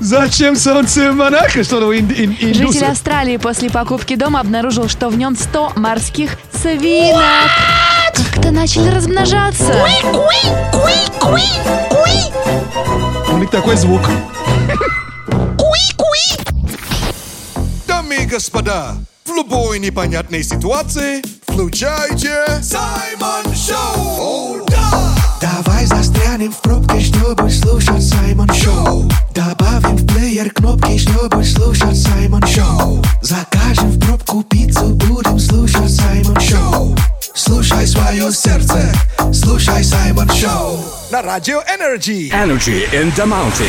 Зачем 0.00 0.54
солнце 0.56 1.12
Монако? 1.12 1.64
Что 1.64 1.80
ну, 1.80 1.92
ин- 1.92 2.12
ин- 2.16 2.36
индусы? 2.40 2.78
Житель 2.78 2.86
Австралии 2.86 3.36
после 3.36 3.68
покупки 3.68 4.14
дома 4.14 4.40
обнаружил, 4.40 4.88
что 4.88 5.08
в 5.08 5.18
нем 5.18 5.36
100 5.36 5.72
морских 5.76 6.30
свинок. 6.52 7.20
Как-то 8.14 8.52
начали 8.52 8.88
размножаться. 8.88 9.74
У 13.32 13.38
них 13.38 13.50
такой 13.50 13.76
звук. 13.76 14.02
Господа, 18.28 18.94
в 19.24 19.34
любой 19.34 19.78
непонятной 19.78 20.42
ситуации 20.42 21.22
включайте 21.42 22.44
Саймон 22.62 23.54
Шоу. 23.54 24.64
Да! 24.68 25.14
Давай 25.40 25.86
застрянем 25.86 26.52
в 26.52 26.60
пробке, 26.60 27.00
чтобы 27.00 27.50
слушать 27.50 28.02
Саймон 28.02 28.52
Шоу. 28.52 29.10
Добавим 29.34 29.96
в 29.96 30.06
плеер 30.06 30.50
кнопки, 30.50 30.98
чтобы 30.98 31.42
слушать 31.42 31.98
Саймон 31.98 32.46
Шоу. 32.46 33.02
Закажем 33.22 33.90
в 33.90 33.98
пробку 33.98 34.42
пиццу, 34.42 34.94
будем 34.94 35.38
слушать 35.38 35.90
Саймон 35.90 36.38
Шоу. 36.40 36.96
Слушай 37.38 37.86
свое 37.86 38.32
сердце, 38.32 38.92
слушай 39.32 39.84
Саймон 39.84 40.28
Шоу. 40.28 40.84
На 41.12 41.22
радио 41.22 41.62
Energy. 41.68 42.32
Energy 42.32 42.82
in 42.92 43.14
the 43.14 43.24
mountain. 43.24 43.68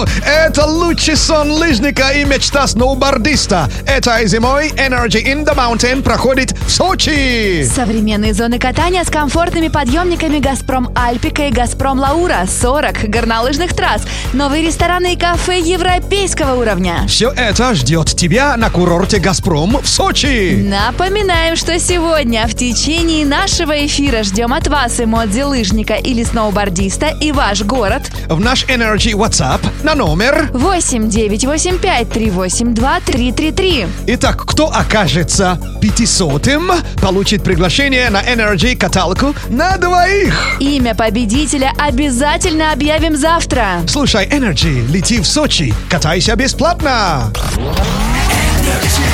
О, 0.00 0.06
Это 0.26 0.64
лучший 0.64 1.16
сон 1.16 1.50
лыжника 1.50 2.10
и 2.10 2.24
мечта 2.24 2.66
сноубордиста. 2.66 3.68
Этой 3.86 4.26
зимой 4.26 4.68
Energy 4.68 5.22
in 5.22 5.44
the 5.44 5.54
Mountain 5.54 6.02
проходит 6.02 6.52
в 6.52 6.70
Сочи. 6.70 7.64
Современные 7.64 8.32
зоны 8.32 8.58
катания 8.58 9.04
с 9.04 9.10
комфортными 9.10 9.68
подъемниками 9.68 10.38
«Газпром 10.38 10.90
Альпика» 10.94 11.42
и 11.42 11.50
«Газпром 11.50 11.98
Лаура», 11.98 12.46
40 12.46 13.08
горнолыжных 13.10 13.74
трасс, 13.74 14.02
новые 14.32 14.66
рестораны 14.66 15.14
и 15.14 15.16
кафе 15.16 15.60
европейского 15.60 16.54
уровня. 16.54 17.04
Все 17.06 17.30
это 17.30 17.74
ждет 17.74 18.08
тебя 18.08 18.56
на 18.56 18.70
курорте 18.70 19.18
«Газпром» 19.18 19.78
в 19.82 19.88
Сочи. 19.88 20.64
Напоминаем, 20.66 21.56
что 21.56 21.78
сегодня 21.78 22.46
в 22.46 22.54
течение 22.54 23.26
нашего 23.26 23.84
эфира 23.86 24.22
ждем 24.22 24.52
от 24.52 24.68
вас 24.68 25.00
эмодзи 25.00 25.42
лыжника 25.42 25.94
или 25.94 26.24
сноубордиста 26.24 27.08
и 27.20 27.32
ваш 27.32 27.62
город. 27.62 28.10
В 28.28 28.40
наш 28.40 28.64
Energy 28.64 29.12
WhatsApp 29.12 29.60
на 29.90 29.96
номер 29.96 30.50
8 30.52 31.08
985 31.08 32.08
382 32.10 33.00
333. 33.00 33.86
Итак, 34.06 34.44
кто 34.46 34.66
окажется 34.66 35.58
пятисотым, 35.80 36.70
получит 37.02 37.42
приглашение 37.42 38.08
на 38.10 38.22
Energy 38.22 38.76
каталку 38.76 39.34
на 39.48 39.76
двоих. 39.78 40.56
Имя 40.60 40.94
победителя 40.94 41.72
обязательно 41.76 42.72
объявим 42.72 43.16
завтра. 43.16 43.82
Слушай 43.88 44.26
Energy, 44.28 44.86
лети 44.86 45.18
в 45.18 45.26
Сочи, 45.26 45.74
катайся 45.88 46.36
бесплатно. 46.36 47.32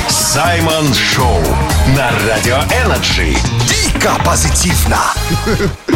Саймон 0.09 0.93
Шоу 0.93 1.41
на 1.95 2.11
Радио 2.27 2.57
Energy. 2.83 3.35
Дико 3.67 4.11
позитивно. 4.23 4.99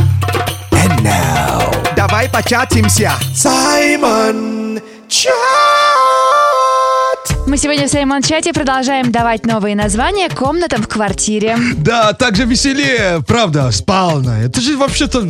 And 0.71 1.03
now, 1.03 1.95
давай 1.95 2.27
початимся. 2.29 3.11
Саймон 3.35 4.60
Чат. 5.11 5.33
Мы 7.45 7.57
сегодня 7.57 7.85
в 7.85 7.91
Саймон 7.91 8.21
Чате 8.21 8.53
продолжаем 8.53 9.11
давать 9.11 9.45
новые 9.45 9.75
названия 9.75 10.29
комнатам 10.29 10.81
в 10.81 10.87
квартире. 10.87 11.57
Да, 11.75 12.13
так 12.13 12.37
же 12.37 12.45
веселее, 12.45 13.21
правда, 13.27 13.69
спальная. 13.71 14.45
Это 14.45 14.61
же 14.61 14.77
вообще-то 14.77 15.27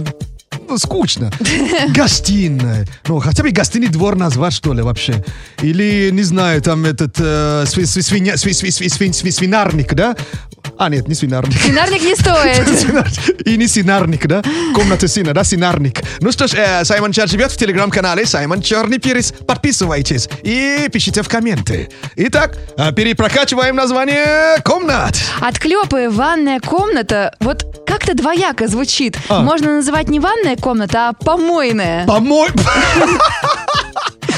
скучно. 0.78 1.32
Гостиная. 1.90 2.88
Ну, 3.08 3.20
хотя 3.20 3.44
бы 3.44 3.52
гостиный 3.52 3.88
двор 3.88 4.16
назвать, 4.16 4.54
что 4.54 4.74
ли, 4.74 4.82
вообще. 4.82 5.24
Или, 5.62 6.10
не 6.12 6.24
знаю, 6.24 6.62
там 6.62 6.86
этот 6.86 7.16
э, 7.20 7.64
сви- 7.66 7.84
сви- 7.84 8.02
свиня- 8.02 8.36
сви- 8.36 8.52
сви- 8.52 8.70
сви- 8.70 8.88
сви- 8.88 9.10
сви- 9.12 9.32
свинарник, 9.32 9.94
да? 9.94 10.16
А, 10.78 10.90
нет, 10.90 11.08
не 11.08 11.16
свинарник. 11.16 11.60
Свинарник 11.60 12.02
не 12.04 12.16
стоит. 12.16 13.42
И 13.48 13.58
не 13.58 13.68
синарник, 13.68 14.28
да? 14.28 14.44
Комната 14.76 15.08
сина, 15.08 15.34
да, 15.34 15.44
синарник. 15.44 16.02
Ну 16.22 16.32
что 16.32 16.48
ж, 16.48 16.54
э, 16.56 16.86
Саймон 16.86 17.12
Чат 17.12 17.30
живет 17.30 17.52
в 17.52 17.58
телеграм-канале 17.58 18.26
Саймон 18.26 18.62
Черный 18.62 19.00
Перец. 19.00 19.32
Подписывайтесь 19.48 20.30
и 20.44 20.88
пишите 20.92 21.22
в 21.24 21.28
комменты. 21.30 21.90
Итак, 22.16 22.58
э, 22.78 22.92
перепрокачиваем 22.94 23.76
название 23.76 24.60
комнат. 24.64 25.16
Отклепы, 25.40 26.10
ванная 26.10 26.60
комната. 26.60 27.34
Вот 27.40 27.66
как-то 27.86 28.14
двояко 28.16 28.68
звучит. 28.68 29.18
А. 29.30 29.42
Можно 29.42 29.76
называть 29.78 30.10
не 30.10 30.20
ванная 30.20 30.56
комната, 30.62 31.10
а 31.10 31.14
помойная. 31.14 32.06
Помой... 32.06 32.50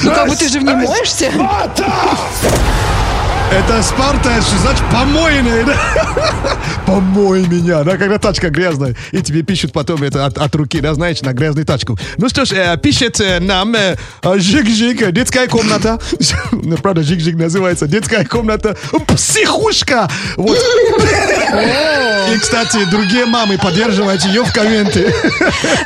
Ну 0.04 0.12
как 0.12 0.30
бы 0.30 0.36
ты 0.36 0.50
же 0.50 0.60
в 0.60 0.64
ней 0.64 0.76
моешься. 0.76 1.32
Это 3.54 3.84
Спарта, 3.84 4.32
это 4.32 4.42
что 4.42 4.58
значит 4.58 4.84
помойная, 4.92 5.64
да? 5.64 5.76
Помой 6.88 7.46
меня, 7.46 7.84
да, 7.84 7.98
когда 7.98 8.18
тачка 8.18 8.50
грязная. 8.50 8.96
И 9.12 9.22
тебе 9.22 9.44
пишут 9.44 9.72
потом 9.72 10.02
это 10.02 10.26
от, 10.26 10.40
от 10.40 10.56
руки, 10.56 10.82
да, 10.82 10.96
знаешь, 10.96 11.22
на 11.22 11.34
грязную 11.34 11.64
тачку. 11.64 12.00
Ну 12.18 12.30
что 12.30 12.46
ж, 12.46 12.54
э, 12.54 12.78
пишет 12.78 13.22
э, 13.22 13.40
нам 13.40 13.76
э, 13.76 13.96
э, 14.24 14.38
Жик-Жик, 14.40 15.12
детская 15.12 15.48
комната. 15.48 16.00
Правда, 16.82 17.02
Жик-Жик 17.02 17.36
называется 17.36 17.86
детская 17.86 18.26
комната. 18.26 18.76
Психушка! 19.08 20.10
Вот. 20.36 20.58
И, 22.34 22.38
кстати, 22.40 22.84
другие 22.90 23.28
мамы, 23.28 23.60
поддерживайте 23.60 24.30
ее 24.30 24.44
в 24.44 24.52
комменты. 24.52 25.14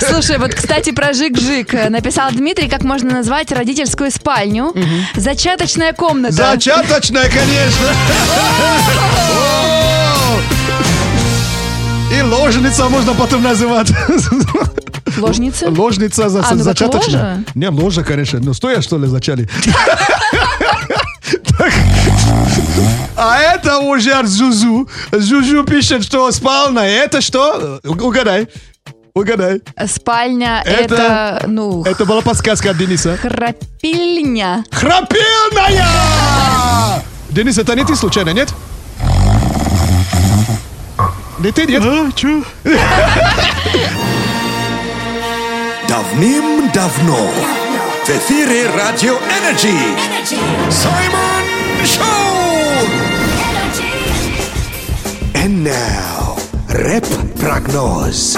Слушай, 0.08 0.38
вот, 0.38 0.54
кстати, 0.54 0.92
про 0.92 1.12
жик-жик. 1.12 1.90
Написал 1.90 2.32
Дмитрий, 2.32 2.70
как 2.70 2.84
можно 2.84 3.12
назвать 3.16 3.52
родительскую 3.52 4.10
спальню. 4.12 4.74
Зачаточная 5.16 5.92
комната. 5.92 6.34
Зачаточная, 6.34 7.30
конечно. 7.30 7.57
О! 9.36 10.40
И 12.14 12.22
ложница 12.22 12.90
можно 12.90 13.14
потом 13.14 13.44
называть. 13.44 13.92
Ложница? 15.18 15.70
Ложница 15.70 16.30
за, 16.30 16.40
А, 16.48 16.54
ну 16.54 16.64
зачаточная. 16.64 17.22
ложа? 17.36 17.44
Не, 17.56 17.70
ложа, 17.70 18.04
конечно. 18.04 18.40
Ну, 18.42 18.54
стоя, 18.54 18.82
что 18.82 18.98
ли, 19.00 19.08
зачали? 19.08 19.50
А 23.16 23.40
это 23.40 23.80
уже 23.80 24.12
от 24.12 24.28
Зузу. 24.28 24.88
Зузу 25.12 25.64
пишет, 25.64 26.04
что 26.04 26.32
спальня. 26.32 26.82
Это 26.84 27.22
что? 27.22 27.80
Угадай. 27.84 28.48
Угадай. 29.16 29.62
Спальня 29.88 30.62
Это- 30.64 30.94
это, 30.96 31.44
ну, 31.48 31.84
Это 31.84 32.06
была 32.06 32.22
подсказка 32.22 32.70
от 32.72 32.78
Дениса. 32.78 33.18
храпильня. 33.18 34.64
Храпельная! 37.28 37.44
Денис, 37.44 37.58
это 37.58 37.76
не 37.76 37.84
ты 37.84 37.96
случайно, 37.96 38.30
нет? 38.32 38.54
Не 41.40 41.52
ты, 41.52 41.66
нет? 41.66 41.84
А, 41.86 42.12
чё? 42.16 42.44
Давным-давно 45.88 47.32
в 48.06 48.10
эфире 48.10 48.70
Радио 48.70 49.18
Energy 49.40 49.78
Саймон 50.70 51.44
Шоу! 51.86 52.88
And 55.34 55.64
now, 55.64 56.17
рэп-прогноз. 56.70 58.38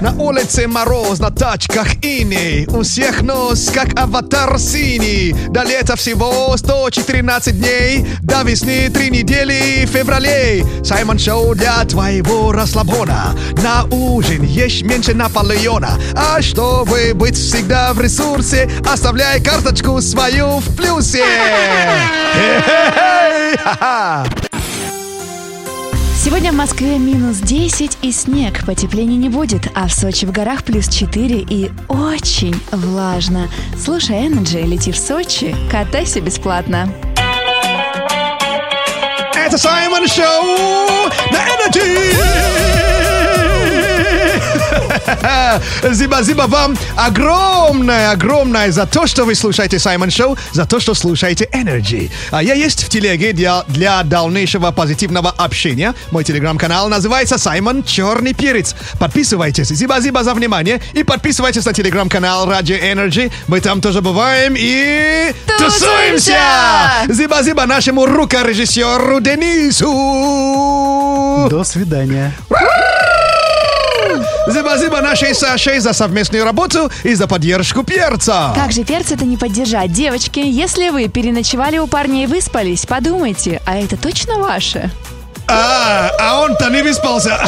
На 0.00 0.12
улице 0.18 0.66
мороз, 0.66 1.18
на 1.18 1.30
тачках 1.30 1.96
иней 2.02 2.66
У 2.68 2.82
всех 2.82 3.22
нос, 3.22 3.70
как 3.72 3.98
аватар 3.98 4.58
синий. 4.58 5.34
До 5.48 5.62
лета 5.62 5.96
всего 5.96 6.56
114 6.56 7.58
дней. 7.58 8.06
До 8.22 8.42
весны 8.42 8.90
3 8.90 9.10
недели 9.10 9.86
в 9.86 9.90
феврале. 9.90 10.64
Саймон 10.84 11.18
Шоу 11.18 11.54
для 11.54 11.84
твоего 11.84 12.52
расслабона. 12.52 13.34
На 13.62 13.84
ужин 13.84 14.42
ешь 14.42 14.82
меньше 14.82 15.14
Наполеона. 15.14 15.90
А 16.14 16.42
чтобы 16.42 17.12
быть 17.14 17.36
всегда 17.36 17.92
в 17.92 18.00
ресурсе? 18.00 18.70
Оставляй 18.86 19.42
карточку 19.42 20.00
свою 20.00 20.58
в 20.58 20.76
плюсе! 20.76 21.24
Сегодня 26.28 26.52
в 26.52 26.56
Москве 26.56 26.98
минус 26.98 27.38
10 27.38 28.00
и 28.02 28.12
снег. 28.12 28.66
Потепления 28.66 29.16
не 29.16 29.30
будет, 29.30 29.66
а 29.74 29.88
в 29.88 29.94
Сочи 29.94 30.26
в 30.26 30.30
горах 30.30 30.62
плюс 30.62 30.86
4 30.86 31.38
и 31.38 31.70
очень 31.88 32.54
влажно. 32.70 33.48
Слушай 33.82 34.26
Energy, 34.26 34.62
лети 34.62 34.92
в 34.92 34.98
Сочи, 34.98 35.56
катайся 35.70 36.20
бесплатно. 36.20 36.92
Это 39.34 39.56
Саймон 39.56 40.06
Шоу 40.06 41.08
на 41.32 41.38
Energy! 41.38 42.67
Зиба-зиба 45.92 46.46
вам 46.46 46.76
огромное, 46.96 48.10
огромное 48.10 48.70
за 48.72 48.86
то, 48.86 49.06
что 49.06 49.24
вы 49.24 49.34
слушаете 49.34 49.78
Саймон 49.78 50.10
Шоу, 50.10 50.36
за 50.52 50.66
то, 50.66 50.80
что 50.80 50.94
слушаете 50.94 51.48
Energy. 51.52 52.10
А 52.30 52.42
я 52.42 52.54
есть 52.54 52.84
в 52.84 52.88
телеге 52.88 53.32
для, 53.32 53.64
для 53.68 54.02
дальнейшего 54.02 54.70
позитивного 54.70 55.30
общения. 55.30 55.94
Мой 56.10 56.24
телеграм-канал 56.24 56.88
называется 56.88 57.38
Саймон 57.38 57.82
Черный 57.84 58.34
Перец. 58.34 58.74
Подписывайтесь. 58.98 59.68
Зиба-зиба 59.68 60.24
за 60.24 60.34
внимание. 60.34 60.80
И 60.94 61.04
подписывайтесь 61.04 61.64
на 61.64 61.72
телеграм-канал 61.72 62.46
Радио 62.48 62.76
Energy. 62.76 63.32
Мы 63.46 63.60
там 63.60 63.80
тоже 63.80 64.00
бываем 64.00 64.54
и... 64.56 65.32
Тусуемся! 65.58 66.38
Зиба-зиба 67.08 67.66
нашему 67.66 68.06
рукорежиссеру 68.06 69.20
Денису! 69.20 69.88
До 71.50 71.64
свидания. 71.64 72.32
Зиба-зиба 74.46 75.00
нашей 75.00 75.34
Саше 75.34 75.80
за 75.80 75.92
совместную 75.92 76.44
работу 76.44 76.90
и 77.04 77.14
за 77.14 77.26
поддержку 77.26 77.82
перца. 77.82 78.52
Как 78.54 78.72
же 78.72 78.84
перц 78.84 79.12
это 79.12 79.24
не 79.24 79.36
поддержать? 79.36 79.92
Девочки, 79.92 80.40
если 80.40 80.90
вы 80.90 81.08
переночевали 81.08 81.78
у 81.78 81.86
парня 81.86 82.24
и 82.24 82.26
выспались, 82.26 82.86
подумайте, 82.86 83.60
а 83.66 83.78
это 83.78 83.96
точно 83.96 84.38
ваше? 84.38 84.90
А, 85.50 86.10
а 86.18 86.40
он-то 86.40 86.68
не 86.68 86.82
выспался. 86.82 87.40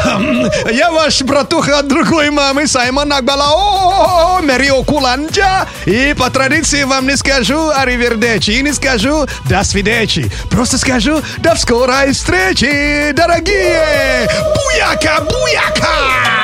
Я 0.73 0.91
ваш 0.91 1.21
братуха 1.23 1.81
от 1.81 1.89
другой 1.89 2.31
мамы, 2.31 2.67
Саймон 2.67 3.13
Акбалао, 3.13 4.41
Мерио 4.41 4.83
Куланджа. 4.83 5.67
И 5.85 6.15
по 6.19 6.31
традиции 6.31 6.85
вам 6.85 7.07
не 7.07 7.17
скажу 7.17 7.71
аривердечи, 7.71 8.53
и 8.53 8.63
не 8.63 8.73
скажу 8.73 9.27
до 9.45 9.63
свидечи. 9.65 10.33
Просто 10.51 10.79
скажу 10.79 11.23
до 11.39 11.55
скорой 11.57 12.13
встречи, 12.13 13.13
дорогие. 13.13 14.29
Буяка, 14.55 15.21
буяка! 15.21 16.41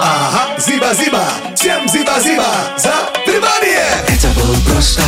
Ага, 0.00 0.58
зиба-зиба, 0.58 1.24
всем 1.54 1.88
зиба-зиба 1.88 2.46
за 2.78 2.94
внимание! 3.26 3.84
Это 4.08 4.28
был 4.28 4.54
просто 4.72 5.02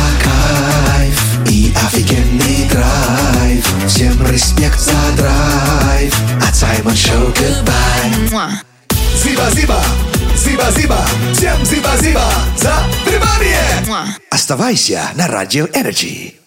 респект 4.25 4.79
за 4.79 5.15
драйв. 5.17 6.13
От 6.47 6.55
Саймон 6.55 6.95
Шоу 6.95 7.31
goodbye. 7.31 8.61
Зиба-зиба, 9.23 9.81
зиба-зиба, 10.35 11.05
всем 11.33 11.65
зиба-зиба 11.65 12.25
за 12.57 12.73
внимание! 13.05 14.07
Оставайся 14.31 15.11
на 15.15 15.27
Радио 15.27 15.67
Energy. 15.67 16.40